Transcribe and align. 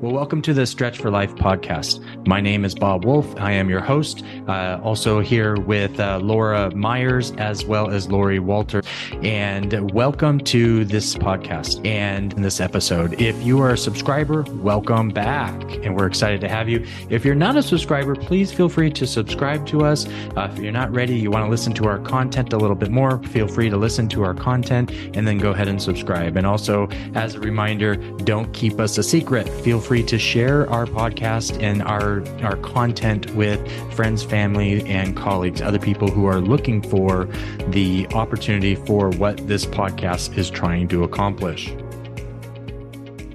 Well, 0.00 0.14
welcome 0.14 0.40
to 0.42 0.54
the 0.54 0.64
Stretch 0.64 0.96
for 0.96 1.10
Life 1.10 1.34
podcast. 1.34 2.26
My 2.26 2.40
name 2.40 2.64
is 2.64 2.74
Bob 2.74 3.04
Wolf. 3.04 3.38
I 3.38 3.52
am 3.52 3.68
your 3.68 3.82
host. 3.82 4.24
Uh, 4.48 4.80
also 4.82 5.20
here 5.20 5.56
with 5.60 6.00
uh, 6.00 6.20
Laura 6.22 6.74
Myers 6.74 7.32
as 7.32 7.66
well 7.66 7.90
as 7.90 8.08
Lori 8.08 8.38
Walter. 8.38 8.80
And 9.22 9.90
welcome 9.92 10.38
to 10.40 10.86
this 10.86 11.16
podcast 11.16 11.86
and 11.86 12.32
this 12.32 12.60
episode. 12.60 13.20
If 13.20 13.42
you 13.42 13.60
are 13.60 13.72
a 13.72 13.76
subscriber, 13.76 14.46
welcome 14.62 15.10
back. 15.10 15.52
And 15.84 15.94
we're 15.94 16.06
excited 16.06 16.40
to 16.40 16.48
have 16.48 16.66
you. 16.66 16.86
If 17.10 17.22
you're 17.22 17.34
not 17.34 17.56
a 17.56 17.62
subscriber, 17.62 18.16
please 18.16 18.50
feel 18.50 18.70
free 18.70 18.90
to 18.92 19.06
subscribe 19.06 19.66
to 19.66 19.84
us. 19.84 20.06
Uh, 20.34 20.50
if 20.50 20.58
you're 20.60 20.72
not 20.72 20.90
ready, 20.94 21.14
you 21.14 21.30
want 21.30 21.44
to 21.44 21.50
listen 21.50 21.74
to 21.74 21.84
our 21.84 21.98
content 21.98 22.54
a 22.54 22.56
little 22.56 22.74
bit 22.74 22.90
more, 22.90 23.22
feel 23.24 23.46
free 23.46 23.68
to 23.68 23.76
listen 23.76 24.08
to 24.08 24.22
our 24.22 24.32
content 24.32 24.90
and 25.12 25.28
then 25.28 25.36
go 25.36 25.50
ahead 25.50 25.68
and 25.68 25.82
subscribe. 25.82 26.38
And 26.38 26.46
also, 26.46 26.88
as 27.14 27.34
a 27.34 27.40
reminder, 27.40 27.96
don't 28.24 28.50
keep 28.54 28.80
us 28.80 28.96
a 28.96 29.02
secret. 29.02 29.46
Feel 29.62 29.78
free 29.78 29.89
free 29.90 30.04
to 30.04 30.20
share 30.20 30.70
our 30.70 30.86
podcast 30.86 31.60
and 31.60 31.82
our 31.82 32.22
our 32.44 32.56
content 32.58 33.28
with 33.34 33.60
friends, 33.92 34.22
family, 34.22 34.88
and 34.88 35.16
colleagues, 35.16 35.60
other 35.60 35.80
people 35.80 36.08
who 36.08 36.26
are 36.26 36.40
looking 36.40 36.80
for 36.80 37.24
the 37.70 38.06
opportunity 38.14 38.76
for 38.76 39.10
what 39.10 39.36
this 39.48 39.66
podcast 39.66 40.38
is 40.38 40.48
trying 40.48 40.86
to 40.86 41.02
accomplish. 41.02 41.74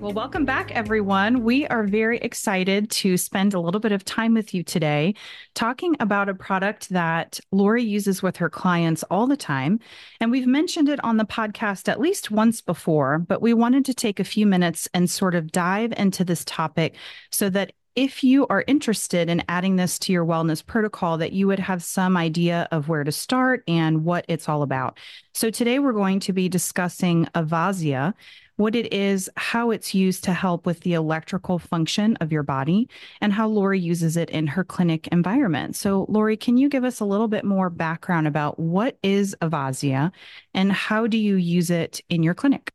Well, 0.05 0.13
welcome 0.13 0.45
back, 0.45 0.69
everyone. 0.69 1.41
We 1.43 1.65
are 1.65 1.81
very 1.81 2.19
excited 2.19 2.91
to 2.91 3.17
spend 3.17 3.55
a 3.55 3.59
little 3.59 3.79
bit 3.79 3.91
of 3.91 4.05
time 4.05 4.35
with 4.35 4.53
you 4.53 4.61
today 4.61 5.15
talking 5.55 5.95
about 5.99 6.29
a 6.29 6.35
product 6.35 6.89
that 6.89 7.39
Lori 7.51 7.81
uses 7.81 8.21
with 8.21 8.37
her 8.37 8.47
clients 8.47 9.01
all 9.09 9.25
the 9.25 9.35
time. 9.35 9.79
And 10.21 10.29
we've 10.29 10.45
mentioned 10.45 10.89
it 10.89 11.03
on 11.03 11.17
the 11.17 11.25
podcast 11.25 11.89
at 11.89 11.99
least 11.99 12.29
once 12.29 12.61
before, 12.61 13.17
but 13.17 13.41
we 13.41 13.55
wanted 13.55 13.83
to 13.85 13.95
take 13.95 14.19
a 14.19 14.23
few 14.23 14.45
minutes 14.45 14.87
and 14.93 15.09
sort 15.09 15.33
of 15.33 15.51
dive 15.51 15.91
into 15.97 16.23
this 16.23 16.45
topic 16.45 16.97
so 17.31 17.49
that 17.49 17.73
if 17.95 18.23
you 18.23 18.45
are 18.47 18.63
interested 18.67 19.29
in 19.29 19.41
adding 19.47 19.77
this 19.77 19.97
to 19.97 20.11
your 20.11 20.25
wellness 20.25 20.63
protocol, 20.63 21.17
that 21.17 21.31
you 21.31 21.47
would 21.47 21.59
have 21.59 21.81
some 21.81 22.17
idea 22.17 22.67
of 22.71 22.89
where 22.89 23.05
to 23.05 23.11
start 23.11 23.63
and 23.67 24.03
what 24.03 24.25
it's 24.27 24.49
all 24.49 24.63
about. 24.63 24.99
So 25.33 25.49
today 25.49 25.79
we're 25.79 25.93
going 25.93 26.19
to 26.19 26.33
be 26.33 26.49
discussing 26.49 27.25
Avazzia 27.33 28.13
what 28.57 28.75
it 28.75 28.93
is, 28.93 29.29
how 29.37 29.71
it's 29.71 29.93
used 29.93 30.23
to 30.25 30.33
help 30.33 30.65
with 30.65 30.81
the 30.81 30.93
electrical 30.93 31.59
function 31.59 32.15
of 32.17 32.31
your 32.31 32.43
body, 32.43 32.87
and 33.21 33.33
how 33.33 33.47
Lori 33.47 33.79
uses 33.79 34.17
it 34.17 34.29
in 34.29 34.47
her 34.47 34.63
clinic 34.63 35.07
environment. 35.07 35.75
So, 35.75 36.05
Lori, 36.09 36.37
can 36.37 36.57
you 36.57 36.69
give 36.69 36.83
us 36.83 36.99
a 36.99 37.05
little 37.05 37.27
bit 37.27 37.43
more 37.43 37.69
background 37.69 38.27
about 38.27 38.59
what 38.59 38.97
is 39.03 39.35
Avazzia 39.41 40.11
and 40.53 40.71
how 40.71 41.07
do 41.07 41.17
you 41.17 41.35
use 41.35 41.69
it 41.69 42.01
in 42.09 42.23
your 42.23 42.33
clinic? 42.33 42.74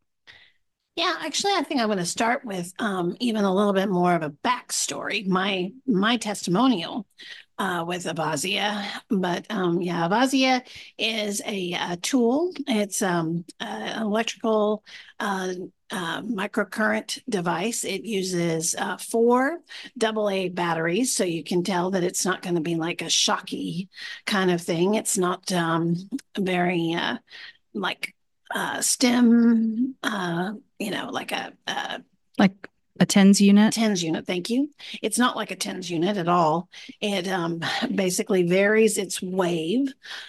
Yeah, 0.97 1.17
actually, 1.21 1.53
I 1.53 1.63
think 1.63 1.81
I'm 1.81 1.87
going 1.87 1.99
to 1.99 2.05
start 2.05 2.45
with 2.45 2.73
um, 2.79 3.17
even 3.21 3.45
a 3.45 3.55
little 3.55 3.73
bit 3.73 3.89
more 3.89 4.15
of 4.15 4.23
a 4.23 4.31
backstory. 4.31 5.27
My 5.27 5.73
my 5.87 6.17
testimonial 6.19 7.07
uh, 7.59 7.85
with 7.87 8.05
Avazzia. 8.05 8.87
But 9.11 9.47
um, 9.51 9.83
yeah, 9.83 10.09
Avazzia 10.09 10.63
is 10.99 11.43
a, 11.47 11.75
a 11.75 11.97
tool. 11.99 12.53
It's 12.67 13.03
um, 13.03 13.45
an 13.61 14.03
electrical 14.03 14.83
uh, 15.21 15.53
uh, 15.91 16.23
microcurrent 16.23 17.21
device. 17.29 17.85
It 17.85 18.05
uses 18.05 18.75
uh, 18.75 18.97
four 18.97 19.61
AA 20.03 20.49
batteries, 20.51 21.15
so 21.15 21.25
you 21.25 21.45
can 21.45 21.63
tell 21.63 21.91
that 21.93 22.05
it's 22.05 22.25
not 22.25 22.43
going 22.43 22.55
to 22.57 22.61
be 22.63 22.77
like 22.77 23.03
a 23.03 23.11
shocky 23.11 23.89
kind 24.27 24.51
of 24.51 24.61
thing. 24.63 24.95
It's 24.95 25.19
not 25.19 25.53
um, 25.53 25.97
very 26.39 26.95
uh, 26.95 27.19
like 27.75 28.15
uh, 28.55 28.81
stem, 28.81 29.95
uh, 30.03 30.53
you 30.79 30.91
know, 30.91 31.11
like 31.11 31.33
a, 31.33 31.53
a 31.67 32.03
like 32.39 32.69
a 33.01 33.07
tens 33.07 33.41
unit? 33.41 33.73
Tens 33.73 34.05
unit, 34.05 34.27
thank 34.27 34.51
you. 34.51 34.69
It's 35.01 35.19
not 35.19 35.35
like 35.35 35.51
a 35.51 35.57
tens 35.57 35.91
unit 35.91 36.19
at 36.19 36.29
all. 36.29 36.69
It 37.01 37.27
um, 37.29 37.63
basically 37.95 38.43
varies 38.43 38.99
its 38.99 39.23
wave 39.23 39.89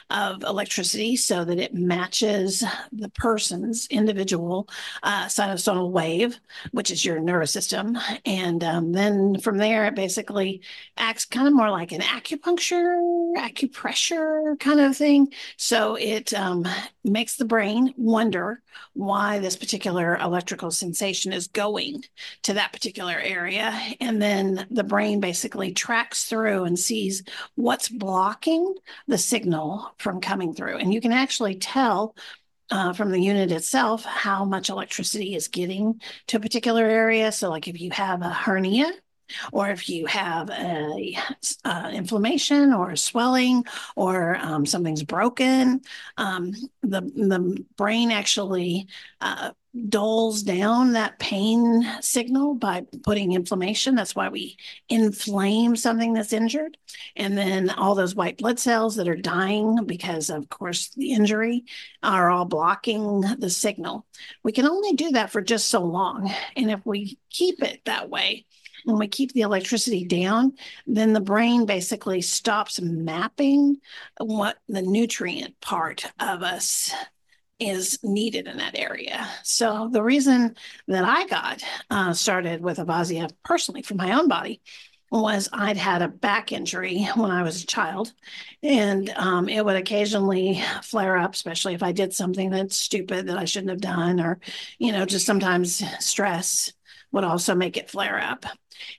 of 0.10 0.44
electricity 0.44 1.18
so 1.18 1.44
that 1.44 1.60
it 1.60 1.74
matches 1.74 2.64
the 2.94 3.10
person's 3.10 3.88
individual 3.88 4.70
uh, 5.04 5.26
sinusoidal 5.26 5.92
wave, 5.92 6.40
which 6.72 6.92
is 6.92 7.04
your 7.04 7.20
nervous 7.20 7.52
system. 7.52 7.98
And 8.26 8.64
um, 8.64 8.94
then 8.94 9.42
from 9.42 9.58
there, 9.58 9.86
it 9.88 9.96
basically 9.96 10.62
acts 10.96 11.26
kind 11.26 11.48
of 11.48 11.54
more 11.54 11.70
like 11.70 11.92
an 11.92 12.02
acupuncture, 12.02 13.36
acupressure 13.38 14.58
kind 14.62 14.80
of 14.80 14.96
thing. 14.96 15.34
So 15.58 15.96
it 15.96 16.34
um, 16.34 16.66
makes 17.04 17.36
the 17.36 17.46
brain 17.46 17.94
wonder 17.98 18.62
why 18.94 19.40
this 19.40 19.56
particular 19.56 20.18
electrical 20.18 20.72
sensation 20.72 21.34
is 21.34 21.48
going 21.48 22.04
to 22.44 22.54
that 22.54 22.74
particular 22.74 23.20
area. 23.20 23.78
And 24.00 24.22
then 24.22 24.68
the 24.70 24.84
brain 24.84 25.20
basically 25.20 25.74
tracks 25.74 26.26
through 26.26 26.66
and 26.66 26.78
sees 26.78 27.24
what's 27.56 27.90
blocking 27.90 28.76
the 29.08 29.18
signal 29.18 29.94
from 29.98 30.22
coming 30.22 30.54
through. 30.54 30.78
And 30.78 30.94
you 30.94 31.02
can 31.02 31.12
actually 31.12 31.56
tell 31.56 32.16
uh, 32.70 32.94
from 32.94 33.12
the 33.12 33.22
unit 33.22 33.52
itself 33.52 34.06
how 34.06 34.46
much 34.46 34.70
electricity 34.70 35.36
is 35.36 35.50
getting 35.50 36.02
to 36.28 36.38
a 36.38 36.40
particular 36.40 36.86
area. 36.86 37.32
So, 37.32 37.50
like 37.50 37.68
if 37.68 37.82
you 37.82 37.92
have 37.92 38.22
a 38.22 38.30
hernia, 38.30 38.92
or 39.52 39.70
if 39.70 39.90
you 39.90 40.06
have 40.06 40.50
a 40.50 41.18
uh, 41.66 41.92
inflammation 41.94 42.74
or 42.74 42.96
swelling 42.96 43.66
or 43.96 44.38
um, 44.38 44.66
something's 44.66 45.04
broken, 45.04 45.82
um, 46.18 46.54
the 46.82 47.02
the 47.02 47.66
brain 47.78 48.12
actually 48.12 48.88
uh, 49.22 49.52
dulls 49.88 50.44
down 50.44 50.94
that 50.94 51.18
pain 51.20 51.86
signal 52.02 52.56
by 52.56 52.86
putting 53.04 53.32
inflammation. 53.32 53.96
That's 53.96 54.16
why 54.16 54.30
we 54.30 54.58
inflame 54.90 55.76
something 55.76 56.14
that's 56.14 56.34
injured. 56.34 56.78
And 57.16 57.38
then 57.38 57.70
all 57.70 57.96
those 57.96 58.16
white 58.16 58.38
blood 58.38 58.60
cells 58.60 58.96
that 58.98 59.08
are 59.08 59.16
dying 59.16 59.86
because, 59.86 60.30
of 60.30 60.50
course, 60.50 60.90
the 60.90 61.12
injury 61.14 61.66
are 62.04 62.30
all 62.30 62.46
blocking 62.46 63.22
the 63.40 63.50
signal. 63.50 64.06
We 64.44 64.52
can 64.52 64.68
only 64.68 64.94
do 64.94 65.12
that 65.12 65.32
for 65.32 65.42
just 65.42 65.70
so 65.70 65.82
long. 65.82 66.32
And 66.58 66.70
if 66.70 66.86
we 66.86 67.18
keep 67.30 67.64
it 67.64 67.82
that 67.86 68.10
way, 68.10 68.46
when 68.86 68.98
we 68.98 69.08
keep 69.08 69.34
the 69.34 69.42
electricity 69.42 70.06
down, 70.06 70.54
then 70.88 71.14
the 71.14 71.22
brain 71.22 71.66
basically 71.66 72.22
stops 72.22 72.82
mapping 72.82 73.78
what 74.20 74.58
the 74.68 74.82
nutrient 74.82 75.60
part 75.62 76.06
of 76.20 76.44
us 76.44 76.92
is 77.60 78.00
needed 78.04 78.48
in 78.48 78.58
that 78.58 78.78
area. 78.78 79.28
So 79.44 79.90
the 79.92 80.02
reason 80.02 80.56
that 80.88 81.04
I 81.04 81.28
got 81.28 81.64
uh, 81.92 82.14
started 82.14 82.62
with 82.62 82.80
Avazzia 82.80 83.32
personally 83.46 83.84
for 83.84 83.94
my 83.94 84.18
own 84.20 84.28
body 84.28 84.62
was 85.12 85.50
I'd 85.52 85.78
had 85.78 86.02
a 86.02 86.08
back 86.08 86.52
injury 86.52 87.04
when 87.16 87.30
I 87.30 87.44
was 87.44 87.62
a 87.62 87.68
child, 87.68 88.14
and 88.64 89.10
um, 89.12 89.50
it 89.50 89.64
would 89.64 89.76
occasionally 89.76 90.62
flare 90.84 91.18
up, 91.18 91.34
especially 91.34 91.74
if 91.74 91.84
I 91.84 91.92
did 91.92 92.14
something 92.14 92.50
that's 92.50 92.78
stupid 92.78 93.28
that 93.28 93.38
I 93.38 93.46
shouldn't 93.46 93.72
have 93.72 93.82
done, 93.82 94.22
or 94.22 94.40
you 94.80 94.92
know, 94.92 95.06
just 95.06 95.26
sometimes 95.26 95.84
stress 96.00 96.72
would 97.12 97.24
also 97.24 97.56
make 97.56 97.78
it 97.78 97.90
flare 97.90 98.20
up. 98.20 98.46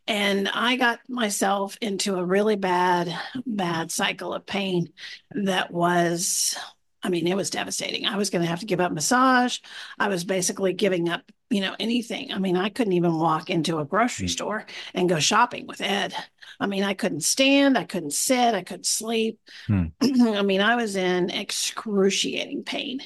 And 0.06 0.48
I 0.48 0.76
got 0.76 1.00
myself 1.08 1.76
into 1.80 2.16
a 2.16 2.24
really 2.24 2.56
bad, 2.56 3.16
bad 3.46 3.90
cycle 3.90 4.34
of 4.34 4.46
pain 4.46 4.92
that 5.32 5.70
was, 5.70 6.56
I 7.02 7.08
mean, 7.08 7.26
it 7.26 7.36
was 7.36 7.50
devastating. 7.50 8.06
I 8.06 8.16
was 8.16 8.30
going 8.30 8.42
to 8.42 8.48
have 8.48 8.60
to 8.60 8.66
give 8.66 8.80
up 8.80 8.92
massage. 8.92 9.58
I 9.98 10.08
was 10.08 10.24
basically 10.24 10.72
giving 10.72 11.08
up, 11.08 11.22
you 11.50 11.60
know, 11.60 11.74
anything. 11.80 12.32
I 12.32 12.38
mean, 12.38 12.56
I 12.56 12.68
couldn't 12.68 12.92
even 12.92 13.18
walk 13.18 13.50
into 13.50 13.78
a 13.78 13.84
grocery 13.84 14.28
mm. 14.28 14.30
store 14.30 14.66
and 14.94 15.08
go 15.08 15.18
shopping 15.18 15.66
with 15.66 15.80
Ed. 15.80 16.14
I 16.60 16.66
mean, 16.66 16.84
I 16.84 16.94
couldn't 16.94 17.22
stand, 17.22 17.76
I 17.76 17.84
couldn't 17.84 18.12
sit, 18.12 18.54
I 18.54 18.62
couldn't 18.62 18.86
sleep. 18.86 19.40
Hmm. 19.66 19.86
I 20.00 20.42
mean, 20.42 20.60
I 20.60 20.76
was 20.76 20.94
in 20.94 21.30
excruciating 21.30 22.62
pain. 22.62 23.00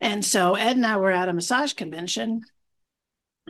And 0.00 0.22
so 0.22 0.56
Ed 0.56 0.76
and 0.76 0.84
I 0.84 0.98
were 0.98 1.10
at 1.10 1.28
a 1.28 1.32
massage 1.32 1.72
convention 1.72 2.42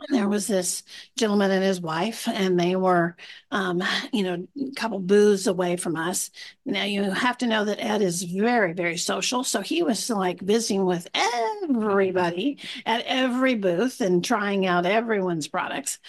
there 0.09 0.29
was 0.29 0.47
this 0.47 0.83
gentleman 1.17 1.51
and 1.51 1.63
his 1.63 1.81
wife, 1.81 2.27
and 2.27 2.59
they 2.59 2.75
were, 2.75 3.15
um, 3.51 3.83
you 4.13 4.23
know, 4.23 4.47
a 4.59 4.71
couple 4.75 4.99
booths 4.99 5.47
away 5.47 5.77
from 5.77 5.95
us. 5.95 6.31
Now 6.65 6.83
you 6.83 7.03
have 7.11 7.37
to 7.39 7.47
know 7.47 7.65
that 7.65 7.83
Ed 7.83 8.01
is 8.01 8.23
very, 8.23 8.73
very 8.73 8.97
social, 8.97 9.43
so 9.43 9.61
he 9.61 9.83
was 9.83 10.09
like 10.09 10.41
visiting 10.41 10.85
with 10.85 11.07
everybody 11.13 12.59
at 12.85 13.03
every 13.05 13.55
booth 13.55 14.01
and 14.01 14.23
trying 14.23 14.65
out 14.65 14.85
everyone's 14.85 15.47
products. 15.47 15.99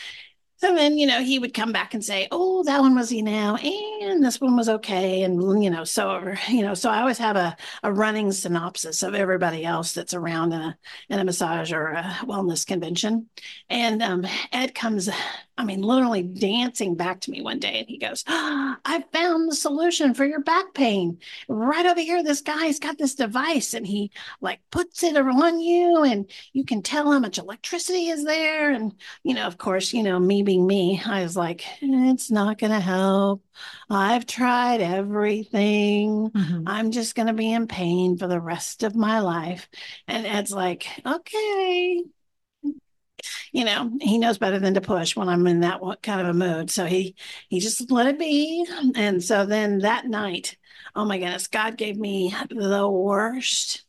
And 0.62 0.77
then, 0.77 0.99
you 0.99 1.07
know, 1.07 1.23
he 1.23 1.39
would 1.39 1.55
come 1.55 1.73
back 1.73 1.95
and 1.95 2.05
say, 2.05 2.29
Oh, 2.31 2.62
that 2.65 2.81
one 2.81 2.95
was, 2.95 3.12
you 3.12 3.23
know, 3.23 3.57
and 3.57 4.25
this 4.25 4.41
one 4.41 4.57
was 4.57 4.69
okay. 4.69 5.23
And, 5.23 5.62
you 5.62 5.71
know, 5.71 5.85
so, 5.85 6.35
you 6.49 6.62
know, 6.62 6.75
so 6.75 6.91
I 6.91 7.01
always 7.01 7.19
have 7.19 7.37
a, 7.37 7.57
a 7.83 7.93
running 7.93 8.31
synopsis 8.33 9.03
of 9.03 9.15
everybody 9.15 9.65
else 9.65 9.93
that's 9.93 10.15
around 10.15 10.53
in 10.53 10.61
a, 10.61 10.79
in 11.09 11.19
a 11.19 11.25
massage 11.25 11.73
or 11.73 11.89
a 11.89 12.03
wellness 12.23 12.67
convention. 12.67 13.29
And 13.69 14.03
um, 14.03 14.27
Ed 14.53 14.75
comes 14.75 15.09
I 15.61 15.65
mean, 15.65 15.83
literally 15.83 16.23
dancing 16.23 16.95
back 16.95 17.21
to 17.21 17.31
me 17.31 17.43
one 17.43 17.59
day. 17.59 17.81
And 17.81 17.89
he 17.89 17.99
goes, 17.99 18.25
oh, 18.27 18.77
I 18.83 19.05
found 19.12 19.51
the 19.51 19.55
solution 19.55 20.15
for 20.15 20.25
your 20.25 20.41
back 20.41 20.73
pain. 20.73 21.19
Right 21.49 21.85
over 21.85 22.01
here, 22.01 22.23
this 22.23 22.41
guy's 22.41 22.79
got 22.79 22.97
this 22.97 23.15
device 23.15 23.75
and 23.75 23.87
he 23.87 24.11
like 24.41 24.61
puts 24.71 25.03
it 25.03 25.19
on 25.19 25.61
you 25.61 26.03
and 26.03 26.31
you 26.55 26.65
can 26.65 26.81
tell 26.81 27.12
how 27.12 27.19
much 27.19 27.37
electricity 27.37 28.09
is 28.09 28.25
there. 28.25 28.71
And, 28.71 28.95
you 29.23 29.35
know, 29.35 29.47
of 29.47 29.59
course, 29.59 29.93
you 29.93 30.03
know, 30.03 30.19
me 30.19 30.43
being 30.43 30.67
me, 30.67 31.03
I 31.05 31.23
was 31.23 31.37
like, 31.37 31.63
it's 31.83 32.31
not 32.31 32.59
going 32.59 32.73
to 32.73 32.81
help. 32.81 33.43
I've 33.91 34.25
tried 34.25 34.81
everything. 34.81 36.31
Mm-hmm. 36.31 36.63
I'm 36.67 36.91
just 36.91 37.15
going 37.15 37.29
to 37.29 37.35
be 37.35 37.53
in 37.53 37.67
pain 37.67 38.17
for 38.17 38.29
the 38.29 38.41
rest 38.41 38.83
of 38.83 38.97
my 38.97 39.21
life. 39.21 39.69
And 40.09 40.27
Ed's 40.27 40.53
like, 40.53 40.87
okay, 41.05 42.03
you 43.52 43.64
know, 43.64 43.90
he 44.00 44.19
knows 44.19 44.38
better 44.38 44.58
than 44.58 44.75
to 44.75 44.81
push 44.81 45.17
when 45.17 45.28
I'm 45.28 45.46
in 45.46 45.61
that 45.61 45.81
kind 46.02 46.20
of 46.20 46.28
a 46.28 46.34
mood. 46.34 46.70
So 46.70 46.87
he 46.87 47.17
he 47.49 47.61
just 47.61 47.90
let 47.90 48.06
it 48.06 48.19
be. 48.19 48.67
And 48.94 49.22
so 49.22 49.46
then 49.46 49.78
that 49.81 50.06
night, 50.06 50.56
oh 50.94 51.05
my 51.05 51.19
goodness, 51.19 51.49
God 51.49 51.76
gave 51.76 51.96
me 51.96 52.34
the 52.50 52.88
worst 52.88 53.84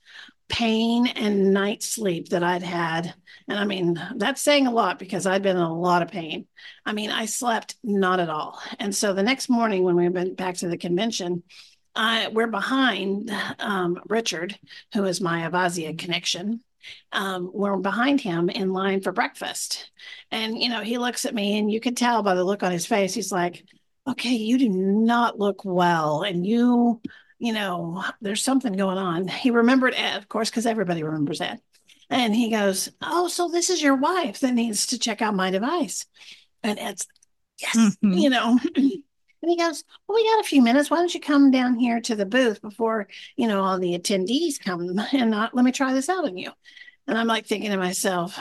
pain 0.49 1.07
and 1.07 1.53
night 1.53 1.81
sleep 1.81 2.29
that 2.29 2.43
I'd 2.43 2.61
had. 2.63 3.13
And 3.47 3.57
I 3.57 3.63
mean, 3.63 4.01
that's 4.15 4.41
saying 4.41 4.67
a 4.67 4.71
lot 4.71 4.99
because 4.99 5.25
I'd 5.25 5.41
been 5.41 5.55
in 5.55 5.61
a 5.61 5.73
lot 5.73 6.01
of 6.01 6.09
pain. 6.09 6.45
I 6.85 6.91
mean, 6.91 7.09
I 7.09 7.25
slept 7.25 7.75
not 7.83 8.19
at 8.19 8.29
all. 8.29 8.61
And 8.77 8.93
so 8.93 9.13
the 9.13 9.23
next 9.23 9.49
morning 9.49 9.83
when 9.83 9.95
we 9.95 10.09
went 10.09 10.35
back 10.35 10.57
to 10.57 10.67
the 10.67 10.77
convention, 10.77 11.43
I, 11.95 12.27
we're 12.29 12.47
behind 12.47 13.31
um, 13.59 13.99
Richard, 14.07 14.57
who 14.93 15.05
is 15.05 15.21
my 15.21 15.49
Avazzia 15.49 15.97
connection 15.97 16.61
um, 17.11 17.49
were 17.53 17.77
behind 17.77 18.21
him 18.21 18.49
in 18.49 18.73
line 18.73 19.01
for 19.01 19.11
breakfast. 19.11 19.91
And, 20.31 20.57
you 20.57 20.69
know, 20.69 20.81
he 20.81 20.97
looks 20.97 21.25
at 21.25 21.35
me 21.35 21.57
and 21.57 21.71
you 21.71 21.79
could 21.79 21.97
tell 21.97 22.23
by 22.23 22.35
the 22.35 22.43
look 22.43 22.63
on 22.63 22.71
his 22.71 22.85
face, 22.85 23.13
he's 23.13 23.31
like, 23.31 23.63
okay, 24.07 24.33
you 24.33 24.57
do 24.57 24.69
not 24.69 25.39
look 25.39 25.63
well. 25.63 26.23
And 26.23 26.45
you, 26.45 27.01
you 27.39 27.53
know, 27.53 28.03
there's 28.21 28.43
something 28.43 28.73
going 28.73 28.97
on. 28.97 29.27
He 29.27 29.51
remembered 29.51 29.93
Ed, 29.95 30.17
of 30.17 30.27
course, 30.27 30.49
because 30.49 30.65
everybody 30.65 31.03
remembers 31.03 31.41
Ed. 31.41 31.59
And 32.09 32.35
he 32.35 32.49
goes, 32.49 32.89
Oh, 33.01 33.29
so 33.29 33.47
this 33.47 33.69
is 33.69 33.81
your 33.81 33.95
wife 33.95 34.41
that 34.41 34.53
needs 34.53 34.87
to 34.87 34.99
check 34.99 35.21
out 35.21 35.33
my 35.33 35.49
device. 35.49 36.05
And 36.61 36.77
Ed's, 36.77 37.07
Yes, 37.61 37.75
mm-hmm. 37.75 38.13
you 38.13 38.29
know. 38.29 38.59
And 39.41 39.49
he 39.49 39.57
goes, 39.57 39.83
Well, 40.07 40.15
we 40.15 40.25
got 40.25 40.41
a 40.41 40.47
few 40.47 40.61
minutes. 40.61 40.89
Why 40.89 40.97
don't 40.97 41.13
you 41.13 41.19
come 41.19 41.51
down 41.51 41.75
here 41.75 41.99
to 42.01 42.15
the 42.15 42.25
booth 42.25 42.61
before, 42.61 43.07
you 43.35 43.47
know, 43.47 43.63
all 43.63 43.79
the 43.79 43.97
attendees 43.97 44.59
come 44.59 44.99
and 45.13 45.31
not, 45.31 45.55
let 45.55 45.65
me 45.65 45.71
try 45.71 45.93
this 45.93 46.09
out 46.09 46.25
on 46.25 46.37
you. 46.37 46.51
And 47.07 47.17
I'm 47.17 47.27
like 47.27 47.45
thinking 47.45 47.71
to 47.71 47.77
myself, 47.77 48.37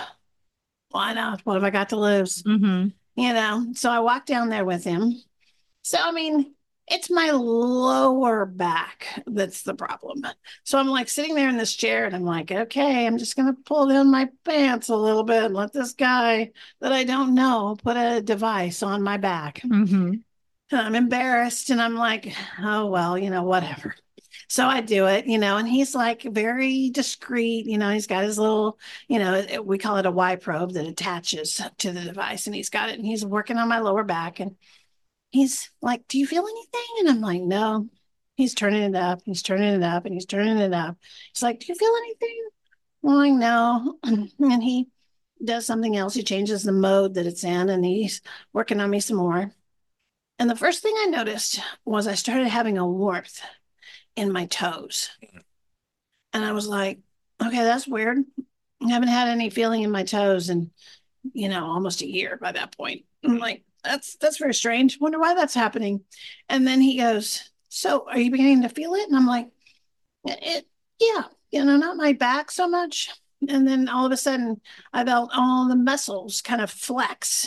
Why 0.90 1.12
not? 1.12 1.40
What 1.44 1.54
have 1.54 1.64
I 1.64 1.70
got 1.70 1.90
to 1.90 1.96
lose? 1.96 2.42
Mm-hmm. 2.42 2.88
You 3.20 3.32
know, 3.34 3.66
so 3.74 3.90
I 3.90 4.00
walked 4.00 4.28
down 4.28 4.48
there 4.48 4.64
with 4.64 4.84
him. 4.84 5.20
So, 5.82 5.98
I 6.00 6.12
mean, 6.12 6.54
it's 6.90 7.08
my 7.08 7.30
lower 7.30 8.44
back 8.44 9.22
that's 9.26 9.62
the 9.62 9.74
problem. 9.74 10.26
So 10.64 10.78
I'm 10.78 10.88
like 10.88 11.08
sitting 11.08 11.36
there 11.36 11.48
in 11.48 11.56
this 11.56 11.74
chair 11.74 12.04
and 12.04 12.14
I'm 12.14 12.24
like, 12.24 12.50
okay, 12.50 13.06
I'm 13.06 13.16
just 13.16 13.36
going 13.36 13.46
to 13.46 13.62
pull 13.62 13.88
down 13.88 14.10
my 14.10 14.28
pants 14.44 14.88
a 14.88 14.96
little 14.96 15.22
bit 15.22 15.44
and 15.44 15.54
let 15.54 15.72
this 15.72 15.92
guy 15.92 16.50
that 16.80 16.92
I 16.92 17.04
don't 17.04 17.34
know 17.34 17.76
put 17.82 17.96
a 17.96 18.20
device 18.20 18.82
on 18.82 19.02
my 19.02 19.18
back. 19.18 19.60
Mm-hmm. 19.60 20.14
I'm 20.72 20.94
embarrassed 20.94 21.70
and 21.70 21.80
I'm 21.80 21.94
like, 21.96 22.32
oh, 22.60 22.86
well, 22.86 23.18
you 23.18 23.30
know, 23.30 23.42
whatever. 23.42 23.94
So 24.48 24.66
I 24.66 24.80
do 24.80 25.06
it, 25.06 25.26
you 25.26 25.38
know, 25.38 25.56
and 25.56 25.68
he's 25.68 25.94
like 25.94 26.22
very 26.22 26.90
discreet, 26.90 27.66
you 27.66 27.78
know, 27.78 27.90
he's 27.90 28.06
got 28.06 28.24
his 28.24 28.38
little, 28.38 28.78
you 29.08 29.18
know, 29.18 29.34
eh, 29.34 29.58
we 29.58 29.78
call 29.78 29.96
it 29.96 30.06
a 30.06 30.10
Y 30.10 30.36
probe 30.36 30.72
that 30.72 30.86
attaches 30.86 31.60
to 31.78 31.92
the 31.92 32.00
device 32.00 32.46
and 32.46 32.54
he's 32.54 32.70
got 32.70 32.88
it 32.90 32.96
and 32.98 33.06
he's 33.06 33.24
working 33.24 33.58
on 33.58 33.68
my 33.68 33.78
lower 33.80 34.04
back 34.04 34.40
and 34.40 34.56
he's 35.30 35.70
like, 35.82 36.06
do 36.08 36.18
you 36.18 36.26
feel 36.26 36.46
anything? 36.46 36.96
And 37.00 37.10
I'm 37.10 37.20
like, 37.20 37.42
no. 37.42 37.88
He's 38.36 38.54
turning 38.54 38.82
it 38.82 38.96
up, 38.96 39.20
he's 39.26 39.42
turning 39.42 39.74
it 39.74 39.82
up 39.82 40.06
and 40.06 40.14
he's 40.14 40.26
turning 40.26 40.58
it 40.58 40.72
up. 40.72 40.96
He's 41.34 41.42
like, 41.42 41.60
do 41.60 41.66
you 41.68 41.74
feel 41.74 41.94
anything? 41.98 42.48
I'm 43.04 43.14
like, 43.14 43.32
no. 43.34 43.98
And 44.40 44.62
he 44.62 44.88
does 45.44 45.66
something 45.66 45.96
else. 45.96 46.14
He 46.14 46.22
changes 46.22 46.62
the 46.62 46.72
mode 46.72 47.14
that 47.14 47.26
it's 47.26 47.44
in 47.44 47.68
and 47.68 47.84
he's 47.84 48.22
working 48.52 48.80
on 48.80 48.90
me 48.90 49.00
some 49.00 49.18
more. 49.18 49.54
And 50.40 50.48
the 50.48 50.56
first 50.56 50.82
thing 50.82 50.94
I 50.96 51.04
noticed 51.04 51.60
was 51.84 52.06
I 52.06 52.14
started 52.14 52.48
having 52.48 52.78
a 52.78 52.86
warmth 52.86 53.42
in 54.16 54.32
my 54.32 54.46
toes. 54.46 55.10
And 56.32 56.42
I 56.42 56.52
was 56.52 56.66
like, 56.66 56.98
okay, 57.44 57.62
that's 57.62 57.86
weird. 57.86 58.24
I 58.82 58.88
haven't 58.88 59.10
had 59.10 59.28
any 59.28 59.50
feeling 59.50 59.82
in 59.82 59.90
my 59.90 60.02
toes 60.02 60.48
in, 60.48 60.70
you 61.34 61.50
know, 61.50 61.66
almost 61.66 62.00
a 62.00 62.10
year 62.10 62.38
by 62.40 62.52
that 62.52 62.74
point. 62.74 63.04
I'm 63.22 63.36
like, 63.36 63.64
that's 63.84 64.16
that's 64.16 64.38
very 64.38 64.54
strange. 64.54 64.98
Wonder 64.98 65.20
why 65.20 65.34
that's 65.34 65.52
happening. 65.52 66.04
And 66.48 66.66
then 66.66 66.80
he 66.80 66.96
goes, 66.96 67.50
So 67.68 68.06
are 68.08 68.18
you 68.18 68.30
beginning 68.30 68.62
to 68.62 68.70
feel 68.70 68.94
it? 68.94 69.08
And 69.08 69.16
I'm 69.16 69.26
like, 69.26 69.48
it 70.24 70.66
yeah, 70.98 71.24
you 71.50 71.62
know, 71.66 71.76
not 71.76 71.98
my 71.98 72.14
back 72.14 72.50
so 72.50 72.66
much. 72.66 73.10
And 73.46 73.68
then 73.68 73.90
all 73.90 74.06
of 74.06 74.12
a 74.12 74.16
sudden 74.16 74.62
I 74.90 75.04
felt 75.04 75.32
all 75.34 75.68
the 75.68 75.76
muscles 75.76 76.40
kind 76.40 76.62
of 76.62 76.70
flex 76.70 77.46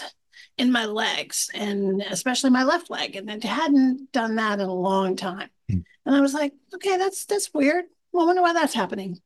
in 0.57 0.71
my 0.71 0.85
legs 0.85 1.49
and 1.53 2.01
especially 2.01 2.49
my 2.49 2.63
left 2.63 2.89
leg 2.89 3.15
and 3.15 3.29
it 3.29 3.43
hadn't 3.43 4.11
done 4.11 4.35
that 4.35 4.59
in 4.59 4.67
a 4.67 4.73
long 4.73 5.15
time. 5.15 5.49
Mm. 5.71 5.83
and 6.05 6.15
i 6.15 6.19
was 6.19 6.33
like 6.33 6.53
okay 6.75 6.97
that's 6.97 7.25
that's 7.25 7.53
weird. 7.53 7.85
Well, 8.11 8.23
i 8.23 8.25
wonder 8.27 8.41
why 8.41 8.53
that's 8.53 8.73
happening. 8.73 9.19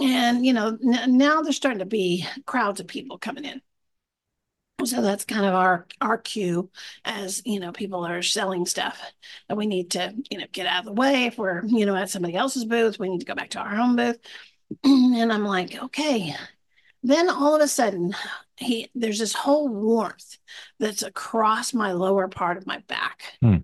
And 0.00 0.44
you 0.44 0.52
know 0.52 0.78
n- 0.82 1.16
now 1.18 1.42
there's 1.42 1.56
starting 1.56 1.80
to 1.80 1.86
be 1.86 2.26
crowds 2.46 2.80
of 2.80 2.86
people 2.86 3.18
coming 3.18 3.44
in. 3.44 3.60
So 4.84 5.02
that's 5.02 5.24
kind 5.24 5.44
of 5.44 5.54
our 5.54 5.86
our 6.00 6.18
cue 6.18 6.70
as 7.04 7.42
you 7.44 7.58
know 7.60 7.72
people 7.72 8.06
are 8.06 8.22
selling 8.22 8.64
stuff 8.64 9.00
that 9.48 9.56
we 9.56 9.66
need 9.66 9.90
to 9.92 10.14
you 10.30 10.38
know 10.38 10.46
get 10.52 10.66
out 10.66 10.80
of 10.80 10.84
the 10.86 10.92
way 10.92 11.24
if 11.24 11.36
we're 11.36 11.64
you 11.64 11.84
know 11.84 11.96
at 11.96 12.10
somebody 12.10 12.34
else's 12.34 12.64
booth. 12.64 12.98
We 12.98 13.08
need 13.08 13.20
to 13.20 13.26
go 13.26 13.34
back 13.34 13.50
to 13.50 13.60
our 13.60 13.74
home 13.76 13.96
booth. 13.96 14.18
And 14.84 15.32
i'm 15.32 15.44
like 15.44 15.82
okay 15.82 16.34
then 17.02 17.30
all 17.30 17.54
of 17.54 17.62
a 17.62 17.68
sudden 17.68 18.14
he 18.56 18.90
there's 18.94 19.18
this 19.18 19.34
whole 19.34 19.68
warmth 19.68 20.36
that's 20.78 21.02
across 21.02 21.72
my 21.72 21.92
lower 21.92 22.28
part 22.28 22.56
of 22.56 22.66
my 22.66 22.78
back. 22.88 23.22
Hmm. 23.40 23.58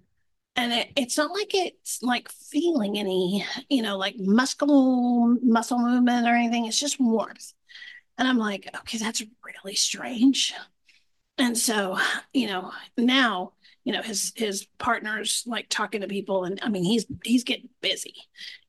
and 0.57 0.73
it, 0.73 0.93
it's 0.97 1.17
not 1.17 1.33
like 1.33 1.51
it's 1.55 2.03
like 2.03 2.29
feeling 2.31 2.99
any 2.99 3.45
you 3.69 3.83
know 3.83 3.97
like 3.99 4.17
muscle 4.19 5.37
muscle 5.43 5.79
movement 5.79 6.27
or 6.27 6.35
anything. 6.35 6.67
It's 6.67 6.79
just 6.81 7.01
warmth. 7.01 7.53
And 8.19 8.29
i'm 8.29 8.39
like 8.39 8.69
okay 8.81 8.99
that's 8.99 9.23
really 9.45 9.75
strange. 9.75 10.55
And 11.39 11.59
so 11.59 11.99
you 12.33 12.47
know 12.47 12.73
now 12.97 13.55
you 13.83 13.93
know 13.93 14.03
his 14.03 14.33
his 14.37 14.67
partners 14.79 15.43
like 15.47 15.67
talking 15.69 16.01
to 16.01 16.07
people 16.07 16.45
and 16.45 16.59
i 16.63 16.69
mean 16.69 16.85
he's 16.85 17.07
he's 17.23 17.45
getting 17.45 17.69
busy 17.83 18.15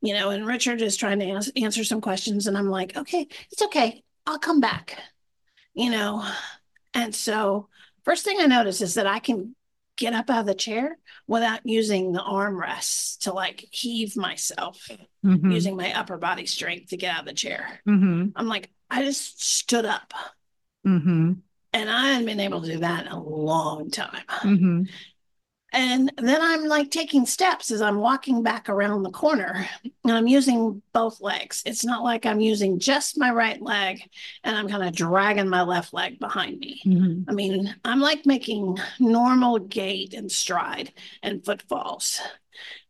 you 0.01 0.13
know 0.13 0.29
and 0.29 0.45
richard 0.45 0.81
is 0.81 0.97
trying 0.97 1.19
to 1.19 1.25
ans- 1.25 1.51
answer 1.55 1.83
some 1.83 2.01
questions. 2.01 2.47
And 2.47 2.57
i'm 2.57 2.69
like 2.69 2.97
okay 2.97 3.27
it's 3.51 3.61
okay 3.61 4.03
i'll 4.25 4.39
come 4.39 4.59
back 4.59 4.97
you 5.75 5.91
know. 5.91 6.25
And 6.93 7.13
so, 7.13 7.67
first 8.03 8.25
thing 8.25 8.37
I 8.39 8.45
notice 8.47 8.81
is 8.81 8.95
that 8.95 9.05
I 9.05 9.19
can 9.19 9.55
get 9.97 10.13
up 10.13 10.29
out 10.29 10.41
of 10.41 10.45
the 10.45 10.55
chair 10.55 10.97
without 11.27 11.61
using 11.63 12.11
the 12.11 12.19
armrests 12.19 13.19
to 13.19 13.33
like 13.33 13.65
heave 13.71 14.17
myself 14.17 14.89
mm-hmm. 15.23 15.51
using 15.51 15.77
my 15.77 15.93
upper 15.93 16.17
body 16.17 16.45
strength 16.45 16.89
to 16.89 16.97
get 16.97 17.13
out 17.13 17.21
of 17.21 17.25
the 17.27 17.33
chair. 17.33 17.79
Mm-hmm. 17.87 18.29
I'm 18.35 18.47
like, 18.47 18.71
I 18.89 19.03
just 19.03 19.43
stood 19.43 19.85
up. 19.85 20.13
Mm-hmm. 20.85 21.33
And 21.73 21.89
I 21.89 22.07
hadn't 22.11 22.25
been 22.25 22.39
able 22.39 22.61
to 22.61 22.71
do 22.71 22.79
that 22.79 23.05
in 23.05 23.11
a 23.11 23.21
long 23.21 23.89
time. 23.91 24.23
And 25.75 26.09
then 26.17 26.41
I'm 26.41 26.63
like 26.69 26.89
taking 26.89 27.25
steps 27.25 27.69
as 27.69 27.81
I'm 27.81 27.97
walking 27.97 28.41
back 28.41 28.69
around 28.69 29.03
the 29.03 29.11
corner 29.11 29.67
and 29.83 30.13
I'm 30.13 30.25
using 30.25 30.81
both 30.93 31.19
legs. 31.19 31.61
It's 31.65 31.83
not 31.83 32.01
like 32.01 32.25
I'm 32.25 32.39
using 32.39 32.79
just 32.79 33.19
my 33.19 33.29
right 33.29 33.61
leg 33.61 34.01
and 34.45 34.55
I'm 34.55 34.69
kind 34.69 34.83
of 34.83 34.95
dragging 34.95 35.49
my 35.49 35.63
left 35.63 35.93
leg 35.93 36.17
behind 36.17 36.59
me. 36.59 36.81
Mm-hmm. 36.85 37.29
I 37.29 37.33
mean, 37.33 37.75
I'm 37.83 37.99
like 37.99 38.25
making 38.25 38.77
normal 39.01 39.59
gait 39.59 40.13
and 40.13 40.31
stride 40.31 40.93
and 41.21 41.43
footfalls. 41.43 42.21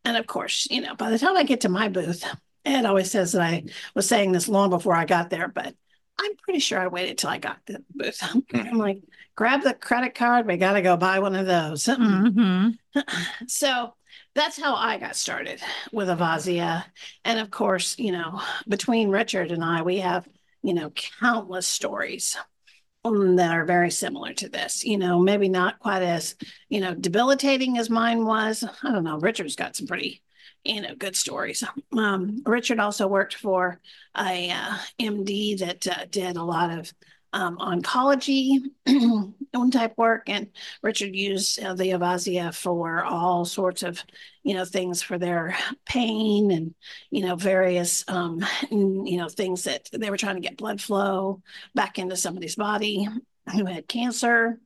And 0.03 0.15
of 0.15 0.27
course, 0.27 0.67
you 0.69 0.81
know, 0.81 0.93
by 0.93 1.09
the 1.09 1.17
time 1.17 1.35
I 1.35 1.41
get 1.41 1.61
to 1.61 1.69
my 1.69 1.89
booth, 1.89 2.23
Ed 2.65 2.85
always 2.85 3.09
says 3.09 3.31
that 3.31 3.41
I 3.41 3.63
was 3.95 4.07
saying 4.07 4.31
this 4.31 4.47
long 4.47 4.69
before 4.69 4.95
I 4.95 5.05
got 5.05 5.31
there, 5.31 5.47
but 5.47 5.73
I'm 6.19 6.35
pretty 6.37 6.59
sure 6.59 6.79
I 6.79 6.87
waited 6.87 7.17
till 7.17 7.29
I 7.29 7.37
got 7.37 7.59
the 7.65 7.83
booth. 7.93 8.21
I'm 8.53 8.77
like, 8.77 9.01
grab 9.35 9.61
the 9.61 9.73
credit 9.73 10.15
card. 10.15 10.47
We 10.47 10.57
got 10.57 10.73
to 10.73 10.81
go 10.81 10.97
buy 10.97 11.19
one 11.19 11.35
of 11.35 11.45
those. 11.45 11.85
Mm-hmm. 11.95 12.99
so 13.47 13.93
that's 14.33 14.59
how 14.59 14.75
I 14.75 14.97
got 14.97 15.15
started 15.15 15.61
with 15.91 16.07
Avazzia. 16.07 16.83
And 17.23 17.39
of 17.39 17.51
course, 17.51 17.97
you 17.97 18.11
know, 18.11 18.41
between 18.67 19.09
Richard 19.09 19.51
and 19.51 19.63
I, 19.63 19.81
we 19.81 19.97
have, 19.97 20.27
you 20.61 20.73
know, 20.73 20.91
countless 20.91 21.67
stories 21.67 22.37
that 23.03 23.51
are 23.51 23.65
very 23.65 23.91
similar 23.91 24.33
to 24.33 24.49
this. 24.49 24.83
You 24.83 24.97
know, 24.97 25.19
maybe 25.19 25.47
not 25.47 25.79
quite 25.79 26.01
as, 26.01 26.35
you 26.69 26.81
know, 26.81 26.93
debilitating 26.93 27.77
as 27.77 27.89
mine 27.89 28.25
was. 28.25 28.63
I 28.83 28.91
don't 28.91 29.03
know. 29.03 29.19
Richard's 29.19 29.55
got 29.55 29.75
some 29.75 29.87
pretty 29.87 30.21
you 30.65 30.81
know, 30.81 30.95
good 30.95 31.15
stories. 31.15 31.63
Um, 31.95 32.41
Richard 32.45 32.79
also 32.79 33.07
worked 33.07 33.35
for 33.35 33.79
a 34.17 34.49
uh, 34.51 34.77
MD 34.99 35.59
that 35.59 35.87
uh, 35.87 36.05
did 36.09 36.35
a 36.35 36.43
lot 36.43 36.77
of 36.77 36.91
um, 37.33 37.57
oncology 37.57 38.59
type 39.71 39.93
work, 39.97 40.29
and 40.29 40.47
Richard 40.81 41.15
used 41.15 41.61
uh, 41.61 41.73
the 41.73 41.89
Avazzia 41.89 42.53
for 42.53 43.03
all 43.03 43.45
sorts 43.45 43.83
of 43.83 44.03
you 44.43 44.53
know 44.53 44.65
things 44.65 45.01
for 45.01 45.17
their 45.17 45.55
pain 45.85 46.51
and 46.51 46.73
you 47.11 47.25
know 47.25 47.35
various 47.35 48.03
um, 48.07 48.43
you 48.71 49.17
know 49.17 49.29
things 49.29 49.65
that 49.65 49.89
they 49.91 50.09
were 50.09 50.17
trying 50.17 50.35
to 50.35 50.41
get 50.41 50.57
blood 50.57 50.81
flow 50.81 51.41
back 51.75 51.99
into 51.99 52.15
somebody's 52.15 52.55
body 52.55 53.07
who 53.53 53.65
had 53.65 53.87
cancer 53.87 54.59